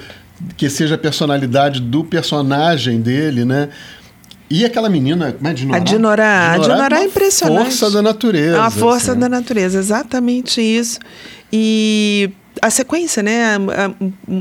[0.57, 3.69] que seja a personalidade do personagem dele, né?
[4.51, 5.77] E aquela menina, como é Dinorá?
[5.77, 7.65] A Dinorá, a Dinorá é uma impressionante.
[7.65, 8.57] força da natureza.
[8.57, 9.21] É uma força assim.
[9.21, 10.99] da natureza, exatamente isso.
[11.51, 13.45] E a sequência, né?
[13.57, 13.95] a- a-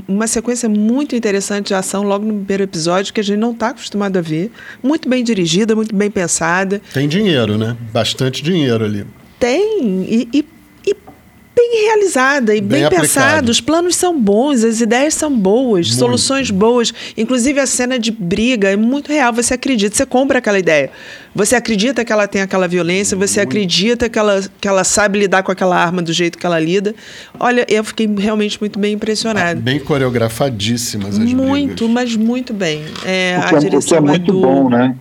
[0.07, 3.69] Uma sequência muito interessante de ação logo no primeiro episódio, que a gente não está
[3.69, 4.51] acostumado a ver.
[4.83, 6.81] Muito bem dirigida, muito bem pensada.
[6.93, 7.77] Tem dinheiro, né?
[7.93, 9.05] Bastante dinheiro ali.
[9.39, 10.03] Tem.
[10.09, 10.45] E- e
[11.55, 13.51] bem realizada e Bem bem, pensada.
[13.51, 15.99] Os planos são bons, as ideias são boas, Muito.
[15.99, 16.93] soluções boas.
[17.17, 19.33] Inclusive a cena de briga é muito real.
[19.33, 20.89] Você acredita, você compra aquela ideia.
[21.35, 25.43] Você acredita que ela tem aquela violência, você acredita que ela, que ela sabe lidar
[25.43, 26.93] com aquela arma do jeito que ela lida.
[27.39, 29.59] Olha, eu fiquei realmente muito bem impressionada.
[29.59, 31.89] Bem coreografadíssimas as muito, brigas.
[31.93, 32.83] mas muito bem.
[33.05, 34.95] É, O a que é, que direção é muito do- bom, né?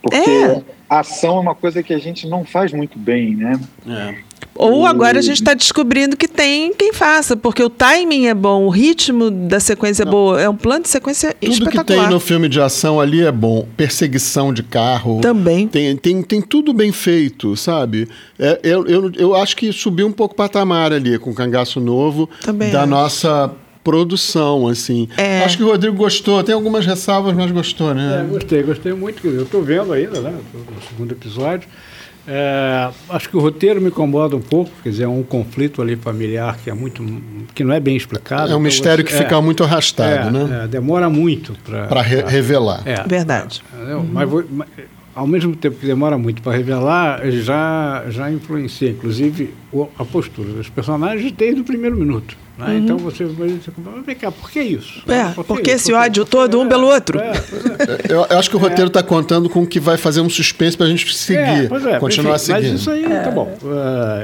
[0.00, 0.60] Porque É.
[0.90, 3.58] a ação é uma coisa que a gente não faz muito bem, né?
[3.88, 4.14] É.
[4.62, 8.64] Ou agora a gente está descobrindo que tem quem faça, porque o timing é bom,
[8.64, 10.40] o ritmo da sequência é boa.
[10.40, 12.00] É um plano de sequência Tudo que espetacular.
[12.06, 13.66] tem no filme de ação ali é bom.
[13.76, 15.20] Perseguição de carro.
[15.20, 15.66] Também.
[15.68, 18.08] Tem, tem, tem tudo bem feito, sabe?
[18.38, 21.80] É, eu, eu, eu acho que subiu um pouco o patamar ali com o Cangaço
[21.80, 22.90] Novo Também da acho.
[22.90, 23.50] nossa
[23.84, 25.08] produção, assim.
[25.16, 25.42] É.
[25.44, 26.42] Acho que o Rodrigo gostou.
[26.42, 28.26] Tem algumas ressalvas, mas gostou, É, né?
[28.30, 29.26] gostei, gostei muito.
[29.26, 30.32] Eu estou vendo ainda, né?
[30.54, 31.68] No segundo episódio.
[32.26, 35.96] É, acho que o roteiro me incomoda um pouco, quer dizer, é um conflito ali
[35.96, 37.04] familiar que é muito.
[37.54, 38.42] que não é bem explicado.
[38.42, 40.64] É um Então mistério você- que fica muito arrastado, é, né?
[40.64, 41.86] é, demora muito para.
[41.86, 42.82] Para revelar.
[42.86, 43.62] É, Verdade.
[43.74, 44.06] Entendeu?
[44.12, 44.68] Mas, vou- mas,
[45.14, 50.48] ao mesmo tempo que demora muito para revelar, já, já influencia, inclusive, o- a postura
[50.52, 52.36] dos personagens desde o primeiro minuto.
[52.68, 52.78] Né?
[52.78, 55.02] Então você vai dizer, mas vem cá, por que isso?
[55.08, 57.18] É, Por que porque esse Por ódio todo um É, pelo outro.
[57.18, 57.78] é, pois é.
[58.08, 60.76] Eu, eu acho que o roteiro está contando com o que vai fazer um suspense
[60.76, 62.70] para a gente seguir, É, pois é, continuar enfim, seguindo.
[62.72, 63.56] Mas isso aí, tá bom.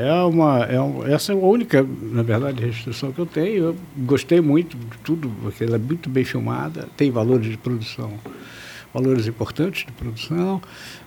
[0.00, 3.64] É, é uma, é um- essa é a única, na verdade, restrição que eu tenho.
[3.64, 8.12] Eu gostei muito de tudo, porque ela é muito bem filmada, tem valores de produção,
[8.94, 10.60] valores importantes de produção.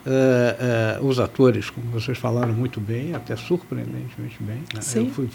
[0.06, 4.58] É, é, os atores, como vocês falaram muito bem, até surpreendentemente bem.
[4.74, 4.82] né?
[4.82, 5.06] Sim.
[5.08, 5.30] Eu fui,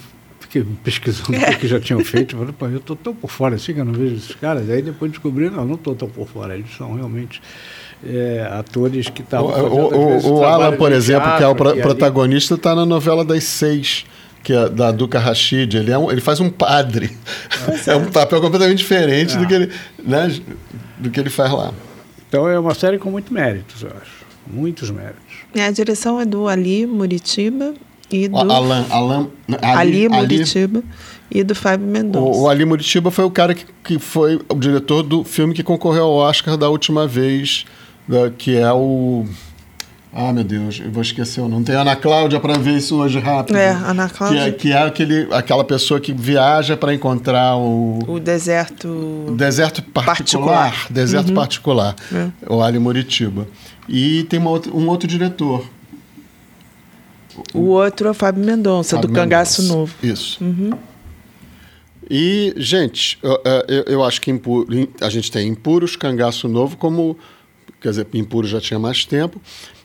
[0.65, 2.37] fiquei pesquisando o que já tinham feito.
[2.37, 4.69] Falei, Pô, eu estou tão por fora assim que eu não vejo esses caras.
[4.71, 6.55] Aí depois descobri, não, não estou tão por fora.
[6.55, 7.41] Eles são realmente
[8.05, 11.29] é, atores que O, estavam o, às o- vezes, o trabalho Alan, por exemplo, que
[11.29, 14.05] é o teatro, pro- ali- protagonista, está na novela das seis,
[14.43, 15.75] que é da Duca Rashid.
[15.77, 17.11] Ele, é um- ele faz um padre.
[17.87, 19.47] É um papel completamente diferente do, É.
[19.47, 19.73] que ele,
[20.05, 20.35] né,
[20.99, 21.73] do que ele faz lá.
[22.29, 24.25] Então é uma série com muitos méritos, eu acho.
[24.49, 25.23] Muitos méritos.
[25.55, 27.75] É, a direção é do Ali Muritiba
[28.11, 29.29] e do Alan, Alan,
[29.63, 30.83] Ali, Muritiba
[31.31, 32.39] e do Fábio Mendonça.
[32.39, 35.63] O, o Ali Muritiba foi o cara que, que foi o diretor do filme que
[35.63, 37.65] concorreu ao Oscar da última vez,
[38.09, 39.25] da- que é o.
[40.19, 41.65] Ah, meu Deus, eu vou esquecer o nome.
[41.67, 43.55] Tem Ana Cláudia para ver isso hoje rápido.
[43.57, 44.53] É, Ana Que é, Cláudia.
[44.53, 48.89] que é aquele, aquela pessoa que viaja para encontrar o, O deserto.
[49.29, 50.71] o deserto particular.
[50.71, 50.87] Particular.
[50.91, 51.97] Deserto particular.
[52.15, 52.29] É.
[52.49, 53.47] O Ali Muritiba.
[53.87, 55.67] E tem uma um outro diretor.
[57.55, 59.79] O outro é o Fábio Mendonça, Fábio do Cangaço Mendonça.
[59.79, 59.95] Novo.
[60.03, 60.39] Isso.
[62.09, 64.67] E, gente, eu, eu- eu acho que Impu-
[65.01, 67.17] a gente tem Impuros, Cangaço Novo, como.
[67.81, 69.41] Quer dizer, Impuros já tinha mais tempo.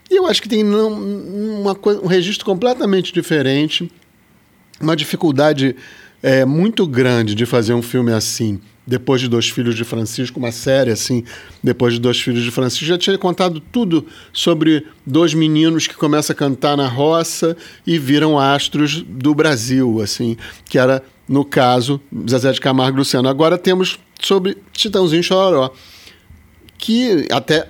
[0.09, 3.91] E eu acho que tem uma um registro completamente diferente,
[4.79, 5.75] uma dificuldade
[6.21, 8.59] é, muito grande de fazer um filme assim.
[8.85, 11.23] Depois de Dois Filhos de Francisco, uma série assim,
[11.63, 16.33] depois de Dois Filhos de Francisco, já tinha contado tudo sobre dois meninos que começam
[16.33, 22.51] a cantar na roça e viram astros do Brasil, assim, que era, no caso, Zezé
[22.51, 23.29] de Camargo e Luciano.
[23.29, 25.71] Agora temos sobre Titãozinho Chororó,
[26.77, 27.69] que até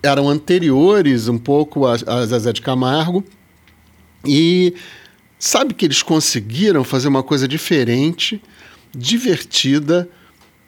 [0.00, 3.24] eram anteriores um pouco a, a Zezé de Camargo,
[4.24, 4.74] e
[5.38, 8.40] sabe que eles conseguiram fazer uma coisa diferente,
[8.94, 10.08] divertida,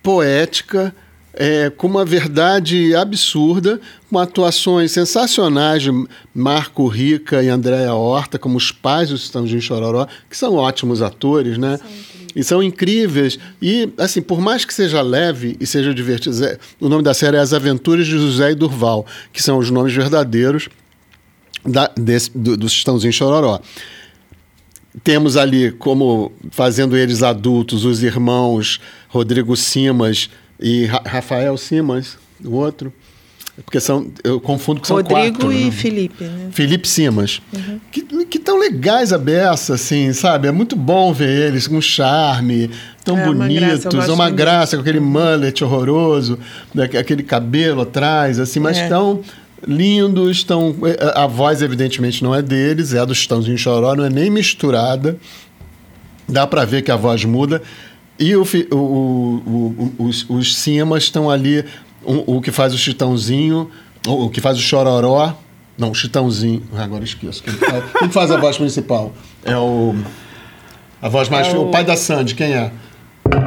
[0.02, 0.94] poética,
[1.34, 3.80] é, com uma verdade absurda,
[4.11, 5.90] com atuações sensacionais de
[6.34, 11.56] Marco Rica e Andréa Horta, como os pais do Sistãozinho Chororó, que são ótimos atores,
[11.56, 11.78] né?
[12.34, 13.38] E são incríveis.
[13.62, 16.37] E, assim, por mais que seja leve e seja divertido,
[16.80, 19.94] o nome da série é As Aventuras de José e Durval, que são os nomes
[19.94, 20.68] verdadeiros
[21.64, 23.61] da, desse, do, do Sistãozinho Chororó.
[25.05, 32.16] Temos ali, como fazendo eles adultos, os irmãos Rodrigo Simas e Ra- Rafael Simas.
[32.44, 32.92] o outro.
[33.64, 35.53] Porque são, eu confundo que são Rodrigo quatro.
[35.53, 35.70] e né?
[35.72, 36.48] Felipe, né?
[36.53, 37.42] Felipe Simas.
[37.90, 40.46] Que, que tão legais a beça, assim, sabe?
[40.46, 42.70] É muito bom ver eles com charme,
[43.05, 46.38] tão É uma graça, bonitos, gosto uma graça, com aquele mullet horroroso,
[46.72, 48.87] né, aquele cabelo atrás, assim, mas É.
[48.88, 49.22] tão
[49.66, 50.75] lindos, tão...
[51.14, 55.16] A voz, evidentemente, não é deles, é a do Chitãozinho Choró, não é nem misturada.
[56.29, 57.62] Dá pra ver que a voz muda.
[58.18, 58.42] E o,
[58.73, 61.64] o- o- os, os Simas estão ali,
[62.05, 63.71] o, o que faz o Chitãozinho,
[64.07, 65.35] o, o que faz o Chororó.
[65.79, 66.62] Não, o Chitãozinho.
[66.77, 67.42] Agora eu esqueço.
[67.42, 69.12] Quem faz, quem faz a voz principal?
[69.44, 69.94] É o.
[71.01, 71.47] A voz mais.
[71.47, 71.68] É o...
[71.68, 72.73] o- pai da Sandy, quem é?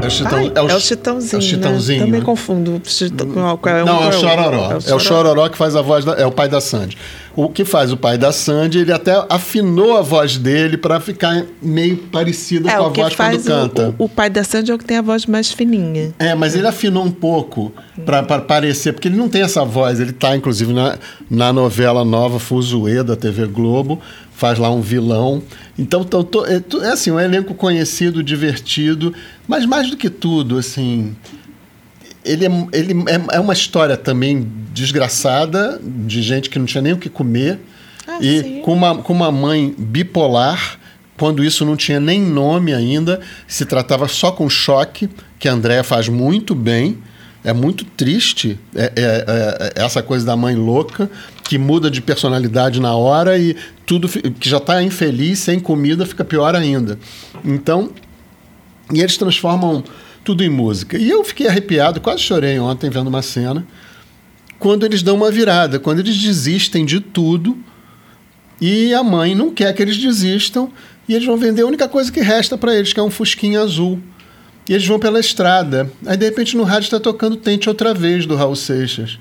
[0.02, 1.36] É o, Chitão, Ai, é o Chitãozinho.
[1.36, 2.00] É o Chitãozinho.
[2.00, 2.06] Né?
[2.06, 2.26] Também né?
[2.26, 2.82] confundo.
[2.86, 4.78] Chitão- qual- qual um, Não, qual é o Chororó.
[4.88, 6.98] É o Chororó que faz a voz, da- é o pai da Sandy.
[7.36, 11.46] O que faz o pai da Sandy, ele até afinou a voz dele para ficar
[11.62, 13.96] meio parecida É, com a voz quando canta.
[13.98, 16.14] o, o pai da Sandy é o que tem a voz mais fininha.
[16.20, 17.72] É, mas ele afinou um pouco
[18.06, 20.00] para parecer, porque ele não tem essa voz.
[20.00, 20.98] Ele tá, inclusive, na,
[21.30, 24.02] na novela nova Fuzuê da TV Globo,
[24.34, 25.42] faz lá um vilão.
[25.80, 29.14] Então, tô- tô- é, é assim, um elenco conhecido, divertido,
[29.48, 31.16] mas mais do que tudo, assim.
[32.24, 36.94] Ele, é, ele é, é uma história também desgraçada, de gente que não tinha nem
[36.94, 37.60] o que comer,
[38.08, 38.62] Ah, e sim.
[38.62, 40.80] com uma, com uma mãe bipolar,
[41.18, 45.84] quando isso não tinha nem nome ainda, se tratava só com choque, que a Andrea
[45.84, 46.98] faz muito bem.
[47.44, 49.26] É muito triste é- é-
[49.76, 51.10] é- essa coisa da mãe louca,
[51.44, 56.24] que muda de personalidade na hora e tudo que já está infeliz, sem comida, fica
[56.24, 57.00] pior ainda.
[57.44, 57.90] Então,
[58.94, 59.84] e eles transformam
[60.24, 60.98] tudo em música.
[60.98, 63.66] E eu fiquei arrepiado, quase chorei ontem vendo uma cena,
[64.60, 67.58] quando eles dão uma virada, quando eles desistem de tudo
[68.62, 70.72] e a mãe não quer que eles desistam
[71.10, 73.60] e eles vão vender a única coisa que resta para eles, que é um fusquinha
[73.60, 74.00] azul.
[74.70, 75.92] E eles vão pela estrada.
[76.06, 79.18] Aí, de repente, no rádio está tocando Tente Outra Vez, do Raul Seixas.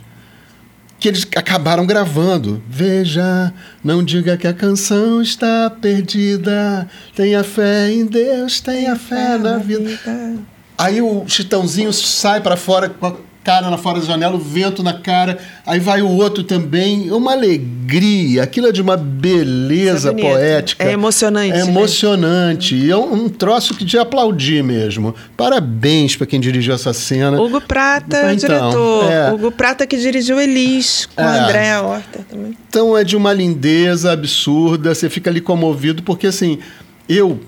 [0.98, 2.62] Que eles acabaram gravando.
[2.68, 6.86] Veja, não diga que a canção está perdida.
[7.16, 9.98] Tenha fé em Deus, tenha fé na vida.
[10.80, 14.82] Aí o Chitãozinho sai para fora com a cara na fora da janela, o vento
[14.82, 15.38] na cara.
[15.66, 17.08] Aí vai o outro também.
[17.08, 18.42] É uma alegria.
[18.42, 20.84] Aquilo é de uma beleza É poética.
[20.84, 21.70] É emocionante, É né?
[21.70, 22.74] emocionante.
[22.76, 25.14] E é um, um troço que de aplaudir mesmo.
[25.36, 27.40] Parabéns para quem dirigiu essa cena.
[27.40, 29.10] Hugo Prata, Então, diretor.
[29.10, 29.32] é.
[29.32, 31.24] Hugo Prata que dirigiu Elis, com É.
[31.24, 32.56] a Andréa Horta também.
[32.68, 36.58] Então é de uma lindeza absurda, você fica ali comovido, porque assim,
[37.08, 37.40] eu.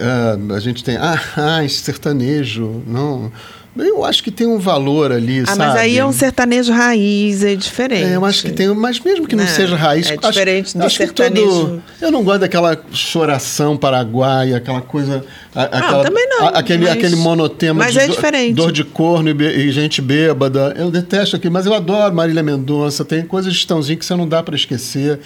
[0.00, 0.96] Ah, a gente tem.
[0.96, 2.82] Ah, ah, esse sertanejo.
[2.86, 3.30] Não.
[3.78, 5.58] Eu acho que tem um valor ali, Ah, sabe?
[5.58, 8.04] mas aí é um sertanejo raiz, é diferente.
[8.10, 9.50] É, eu acho que tem, mas mesmo que não Né?
[9.50, 11.82] seja raiz, É acho- diferente do acho que sertanejo.
[12.00, 15.22] eu não gosto daquela choração paraguaia, aquela coisa,
[15.54, 18.54] a- aquela, também não, a- aquele, mas- aquele monotema mas de é diferente.
[18.54, 20.74] dor de corno e, e gente bêbada.
[20.78, 23.04] Eu detesto aquilo, mas eu adoro Marília Mendonça.
[23.04, 25.20] Tem coisas de Estãozinho que você não dá para esquecer.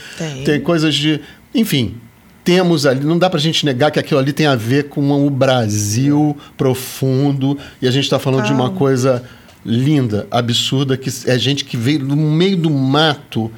[0.44, 0.60] Tem.
[0.60, 1.20] coisas de,
[1.54, 1.94] enfim.
[2.42, 5.30] Temos ali, não dá pra gente negar que aquilo ali tem a ver com o
[5.30, 8.70] Brasil profundo, e a gente está falando de uma Ah.
[8.70, 9.22] coisa
[9.64, 13.50] linda, absurda, que é gente que veio do meio do mato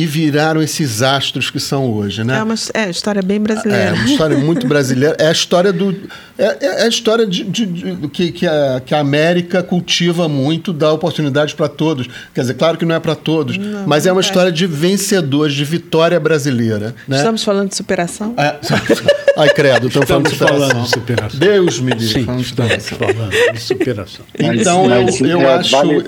[0.00, 2.38] e viraram esses astros que são hoje, né?
[2.38, 3.94] É uma é, história bem É brasileira.
[3.94, 5.16] uma história muito brasileira.
[5.18, 5.90] É a história do.
[6.38, 10.28] É, é- é a história de, de- de- que, que, a, que a América cultiva
[10.28, 12.06] muito, dá oportunidade para todos.
[12.32, 14.22] Quer dizer, claro que não é para todos, mas é uma é.
[14.22, 16.94] história de vencedores, de vitória brasileira.
[17.08, 17.16] Né?
[17.16, 18.34] Estamos falando de superação?
[18.36, 18.54] É.
[19.36, 20.68] Ai, credo, estamos falando de Estamos superação.
[20.68, 21.40] falando de superação.
[21.40, 22.24] Deus me livre.
[22.24, 24.24] Sim, estamos falando de superação.
[24.38, 25.70] Então mas, eu, eu é, acho.
[25.72, 26.04] vale-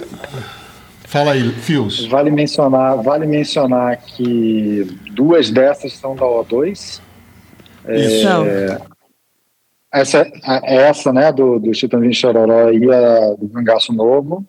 [1.10, 2.06] Fala aí, Fios.
[2.06, 7.00] Vale mencionar, vale mencionar que duas dessas são da O2.
[7.88, 8.24] Isso.
[8.24, 8.90] Não.
[9.92, 10.24] Essa,
[10.62, 14.46] essa né, do, do Chitãozinho Chororó e a do Cangaço Novo.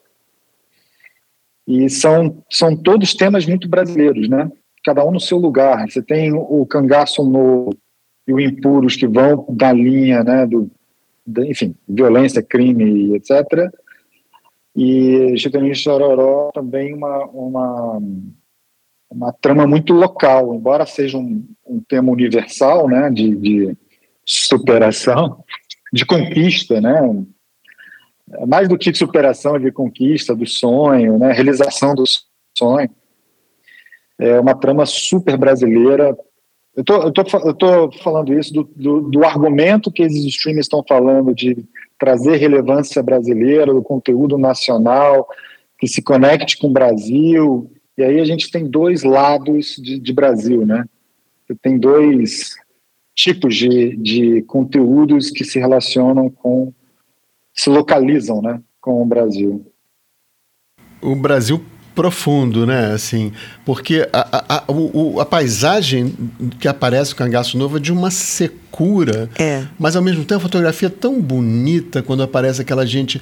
[1.68, 4.52] E são, são todos temas muito brasileiros, né?
[4.84, 5.90] Cada um no seu lugar.
[5.90, 7.76] Você tem o Cangaço Novo
[8.28, 10.70] e o Impuros que vão da linha, né, do,
[11.26, 13.72] da- enfim, violência, crime, etc.
[14.76, 18.02] E Chitãozinho Chororó também uma, uma,
[19.10, 23.78] uma trama muito local, embora seja um, um tema universal, né, de, de
[24.26, 25.44] superação,
[25.92, 27.26] de conquista, né,
[28.34, 32.06] É mais do que de superação, é de conquista, do sonho, né, realização do
[32.58, 32.90] sonho.
[34.18, 36.18] É uma trama super brasileira.
[36.74, 40.68] Eu tô, eu tô, eu tô falando isso do, do, do argumento que esses streamers
[40.68, 41.66] estão falando de
[42.02, 45.30] trazer relevância brasileira, do conteúdo nacional,
[45.78, 47.72] que se conecte com o Brasil.
[47.96, 50.84] E aí a gente tem dois lados de, de Brasil, né?
[51.62, 52.56] Tem dois
[53.14, 56.74] tipos de, de conteúdos que se relacionam com,
[57.54, 59.64] se localizam, né, com o Brasil.
[61.04, 61.64] o Brasil
[61.96, 62.94] profundo, né?
[62.94, 63.32] Assim,
[63.66, 66.14] porque a, a, a, o, a paisagem
[66.60, 69.64] que aparece com o Cangaço Novo é de uma secura, É.
[69.78, 73.22] mas ao mesmo tempo a fotografia é tão bonita quando aparece aquela gente.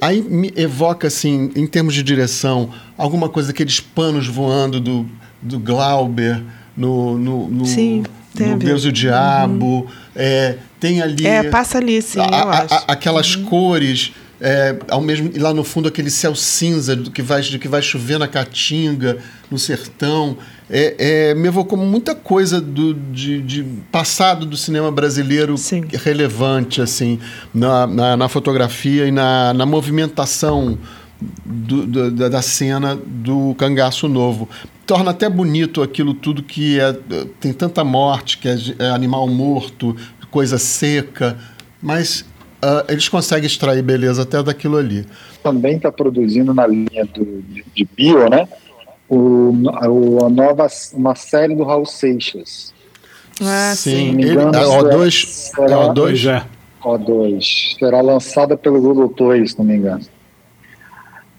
[0.00, 5.06] Aí me evoca, assim, em termos de direção, alguma coisa daqueles panos voando do,
[5.40, 6.42] do Glauber
[6.76, 8.02] no, no, no, Sim,
[8.38, 8.56] no.
[8.58, 9.86] Deus e o Diabo.
[10.16, 11.26] É, tem ali.
[11.26, 16.10] É, passa ali, sim, a- aquelas cores, é, ao mesmo e lá no fundo aquele
[16.10, 19.18] céu cinza do que vai, do que vai chover na Caatinga,
[19.50, 20.36] no sertão,
[20.70, 23.62] é, é, me evocou muita coisa do de, de
[23.92, 25.84] passado do cinema brasileiro Sim.
[25.92, 27.18] relevante assim
[27.52, 30.78] na, na, na fotografia e na, na movimentação
[31.44, 34.48] do- do- da, da cena do cangaço novo.
[34.86, 36.96] Torna até bonito aquilo tudo que é,
[37.38, 39.94] tem tanta morte, que é, é animal morto,
[40.30, 41.36] coisa seca,
[41.82, 42.24] mas
[42.62, 45.06] ah, eles conseguem extrair beleza até daquilo ali.
[45.42, 48.48] também está produzindo na linha do, de, de bio, né?
[49.08, 49.52] O,
[49.88, 52.72] o- a nova uma série do Raul Seixas.
[53.42, 53.90] Ah, sim.
[53.90, 56.44] Sim, não me ele, engano, a O2, será- é O2 Pois é.
[56.82, 60.04] O2 será lançada pelo Google Play, se não me engano.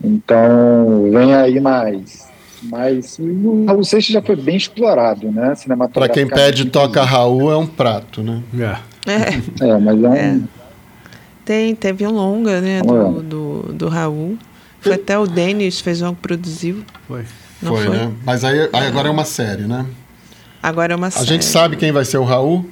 [0.03, 2.29] Então vem aí mais.
[2.63, 5.53] Mas o Raul Seixas já foi bem explorado, né?
[5.93, 8.41] Para quem pede toca Raul é um prato, né?
[8.59, 9.11] É.
[9.11, 10.39] É, É, mas é um, É.
[11.45, 14.37] tem, teve um longa, né, do, do, do Raul.
[14.79, 16.83] Foi até o Denis Feijão que produziu.
[17.07, 17.23] Foi.
[17.61, 17.89] Não foi?
[17.89, 18.11] né?
[18.25, 19.85] Mas aí, aí agora é uma série, né?
[20.63, 21.25] Agora é uma A série.
[21.27, 22.67] gente sabe quem vai ser o Raul?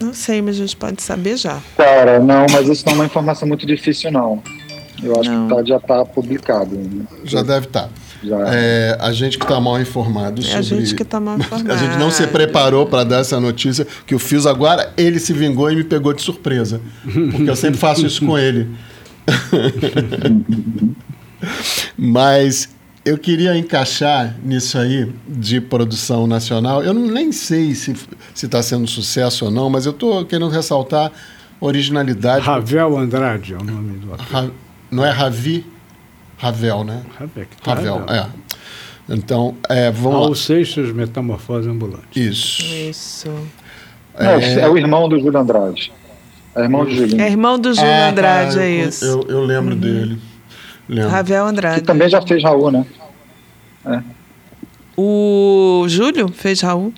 [0.00, 1.60] Não sei, mas a gente pode saber já.
[1.76, 4.42] Cara, não, mas isso não é uma informação muito difícil, não.
[5.02, 5.48] Eu acho Não.
[5.48, 6.74] que tá- já está publicado.
[6.76, 7.04] né?
[7.24, 7.88] Já deve estar.
[7.88, 7.88] Já.
[8.52, 10.58] É, a gente que está mal informado É sobre...
[10.58, 11.70] a gente que tá mal informado.
[11.72, 15.32] A gente não se preparou para dar essa notícia que o Fios agora ele se
[15.32, 16.80] vingou e me pegou de surpresa,
[17.30, 18.68] porque eu sempre faço isso com ele.
[21.96, 22.68] Mas
[23.04, 26.82] eu queria encaixar nisso aí de produção nacional.
[26.82, 27.94] Eu não, nem sei se
[28.34, 31.10] está sendo sucesso ou não, mas eu estou querendo ressaltar
[31.60, 32.44] originalidade.
[32.44, 34.26] Ravel Andrade é o nome do ator.
[34.30, 34.50] Ra-
[34.90, 35.66] não é Ravi?
[36.42, 37.02] Ravel, né?
[37.16, 37.46] Ravel.
[37.46, 38.26] que Ravel, é.
[39.08, 40.34] Então, é, vamos Raul lá.
[40.34, 42.04] Seixas, Metamorfose Ambulante.
[42.16, 42.62] Isso.
[42.64, 43.30] Isso.
[44.18, 44.68] Não, é...
[44.68, 45.92] o irmão do Júlio Andrade.
[46.56, 47.20] É irmão do Julinho.
[47.22, 49.04] É irmão do Júlio Ah, Andrade, tá, é eu- isso.
[49.04, 50.18] Eu, eu lembro dele.
[50.88, 51.10] Lembro.
[51.10, 51.80] Ravel Que Andrade.
[51.82, 52.84] também já fez Raul, né?
[54.96, 56.92] O Júlio fez Raul.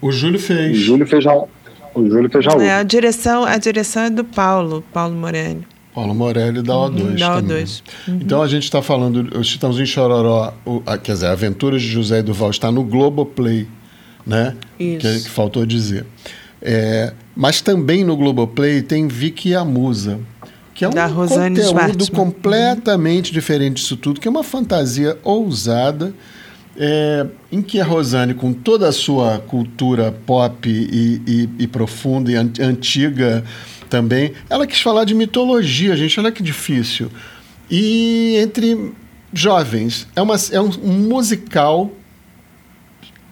[0.00, 0.78] O Júlio O fez.
[0.78, 1.48] Júlio fez Raul.
[1.94, 2.62] O Júlio fez Raul.
[2.62, 5.66] É, a direção, a direção é do Paulo, Paulo Morelli.
[5.94, 7.64] Paulo Morelli da O2 Da também.
[7.64, 7.82] O2.
[8.08, 12.20] Então a gente está falando, o Chitãozinho Chororó, o, a- quer dizer, Aventuras de José
[12.20, 13.66] e Duval está no Globoplay,
[14.26, 14.54] né?
[14.78, 15.00] Isso.
[15.00, 16.06] Que, que faltou dizer.
[16.62, 20.20] É, mas também no Globoplay tem Vicky e a Musa,
[20.74, 22.10] que é um Da Rosane conteúdo Schwartzman.
[22.24, 26.12] completamente diferente disso tudo, que é uma fantasia ousada,
[26.76, 32.30] é, em que a Rosane, com toda a sua cultura pop e, e- e profunda
[32.30, 33.42] e an- antiga
[33.90, 37.10] também, ela quis falar de mitologia, gente, olha que difícil.
[37.68, 38.92] E entre
[39.32, 40.68] jovens, é, uma, é um,
[41.08, 41.90] musical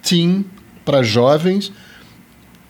[0.02, 0.44] teen
[0.84, 1.72] para jovens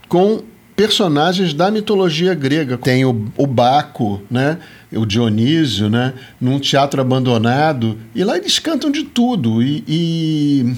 [0.08, 0.42] com
[0.76, 2.78] personagens da mitologia grega.
[2.78, 4.58] Tem o, o Baco, né?
[4.92, 6.14] o Dionísio, né?
[6.40, 9.62] num teatro abandonado, e lá eles cantam de tudo.
[9.62, 10.76] E, e,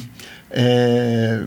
[0.50, 1.44] é,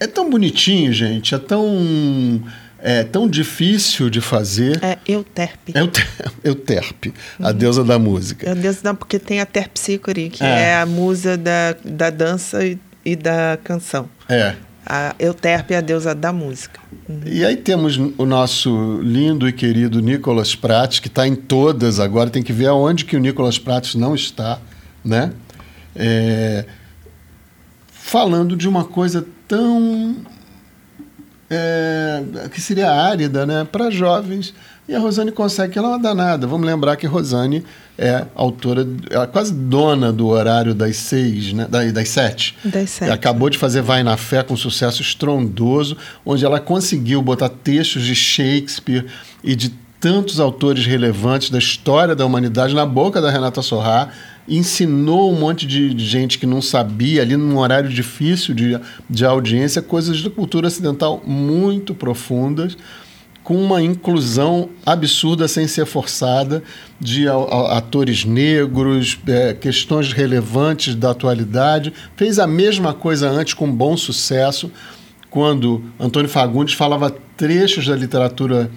[0.00, 2.42] é tão bonitinho, gente, é tão,
[2.82, 4.82] é tão difícil de fazer.
[4.82, 5.72] É Euterpe.
[5.74, 5.90] É o
[6.44, 8.46] Euterpe, a deusa da música.
[8.46, 10.70] Meu Deus, não, porque tem a Terpsícore, que É.
[10.70, 10.76] é.
[10.76, 14.08] a musa da, da dança e, e da canção.
[14.28, 14.54] É.
[14.86, 16.80] A Euterpe é a deusa da música.
[17.24, 22.30] E aí temos o nosso lindo e querido Nicolas Prates, que está em todas agora,
[22.30, 24.58] tem que ver aonde que o Nicolas Prates não está,
[25.04, 25.32] né?
[25.94, 26.64] É,
[27.92, 30.16] falando de uma coisa tão
[31.50, 32.22] é,
[32.52, 34.54] que seria árida, né, para jovens.
[34.88, 36.46] E a Rosane consegue que ela é uma danada.
[36.46, 37.64] Vamos lembrar que a Rosane
[37.98, 42.56] é autora, é quase dona do horário das seis, né, das, das sete.
[42.64, 43.10] Das sete.
[43.10, 48.14] Acabou de fazer Vai na Fé com sucesso estrondoso, onde ela conseguiu botar textos de
[48.14, 49.06] Shakespeare
[49.44, 49.70] e de
[50.00, 54.08] tantos autores relevantes da história da humanidade na boca da Renata Sorrá,
[54.48, 58.78] ensinou um monte de gente que não sabia, ali num horário difícil de,
[59.08, 62.76] de audiência, coisas da cultura ocidental muito profundas,
[63.42, 66.62] com uma inclusão absurda sem ser forçada
[67.00, 71.92] de a- a- atores negros, é, questões relevantes da atualidade.
[72.16, 74.70] Fez a mesma coisa antes com bom sucesso,
[75.30, 78.70] quando Antônio Fagundes falava trechos da literatura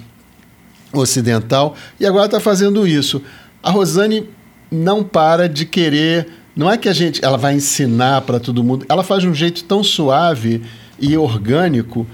[0.93, 3.21] ocidental e agora está fazendo isso.
[3.61, 4.27] a Rosane
[4.73, 6.27] não para de querer.
[6.55, 8.85] Não é que a gente, ela vai ensinar para todo mundo.
[8.89, 10.61] Ela faz de um jeito tão suave
[10.99, 12.05] e orgânico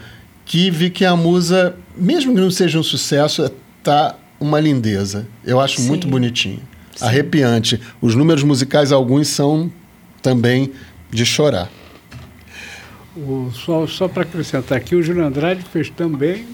[0.46, 3.50] que vi que a musa, mesmo que não seja um sucesso,
[3.84, 5.28] tá uma lindeza.
[5.46, 5.88] Eu acho Sim.
[5.88, 6.60] muito bonitinho,
[7.02, 7.80] arrepiante.
[8.02, 9.72] Os números musicais alguns são
[10.22, 10.72] também
[11.12, 11.70] de chorar.
[13.16, 16.46] O- só só para acrescentar aqui, o Júlio Andrade fez também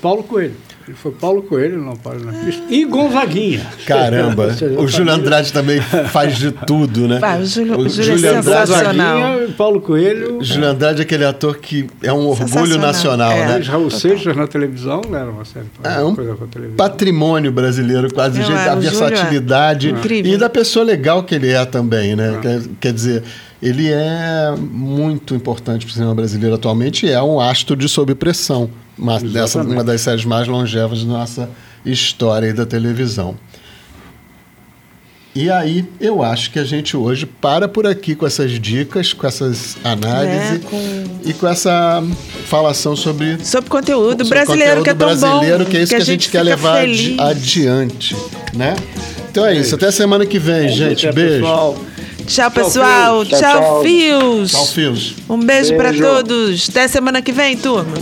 [0.00, 0.56] Paulo Coelho.
[0.86, 2.62] Ele foi Paulo Coelho, não Paulo na pista.
[2.68, 3.66] E Gonzaguinha.
[3.86, 7.18] Caramba, o Júlio Andrade também faz de tudo, né?
[7.22, 9.18] Ah, o Júlio- o Júlio é Andrade, sensacional.
[9.22, 10.38] Gonzaguinha, Paulo Coelho.
[10.40, 13.46] o Júlio Andrade é aquele ator que é um orgulho nacional, É.
[13.46, 13.54] né?
[13.54, 16.76] Fez Raul Seixas na televisão, não era uma série É um coisa televisão.
[16.76, 20.34] patrimônio brasileiro, quase gente, é, a o é versatilidade incrível.
[20.34, 22.38] e da pessoa legal que ele é também, né?
[22.42, 23.22] Quer, quer dizer,
[23.62, 28.14] ele é muito importante para o cinema brasileiro atualmente e é um astro de sob
[28.14, 28.68] pressão,
[28.98, 31.50] uma, dessa, uma das séries mais longevas da nossa
[31.84, 33.36] história da televisão.
[35.36, 39.26] E aí, eu acho que a gente hoje para por aqui com essas dicas, com
[39.26, 42.04] essas análises É, com- e com essa
[42.46, 45.70] falação sobre Sobre conteúdo sobre brasileiro, que é conteúdo tão brasileiro, bom.
[45.70, 47.18] que é isso que, a gente, quer levar feliz.
[47.18, 48.14] adiante,
[48.54, 48.76] né?
[49.28, 51.04] Então é isso, até semana que vem, gente.
[51.08, 51.40] Até, Beijo.
[51.40, 51.76] pessoal.
[52.28, 53.24] Tchau, pessoal.
[53.26, 53.82] Tchau, Tchau, tchau.
[53.82, 54.50] Fios.
[54.52, 55.14] Tchau, Fios.
[55.28, 56.00] Um beijo, Beijo.
[56.04, 56.70] todos.
[56.70, 57.92] Até semana que vem, turma.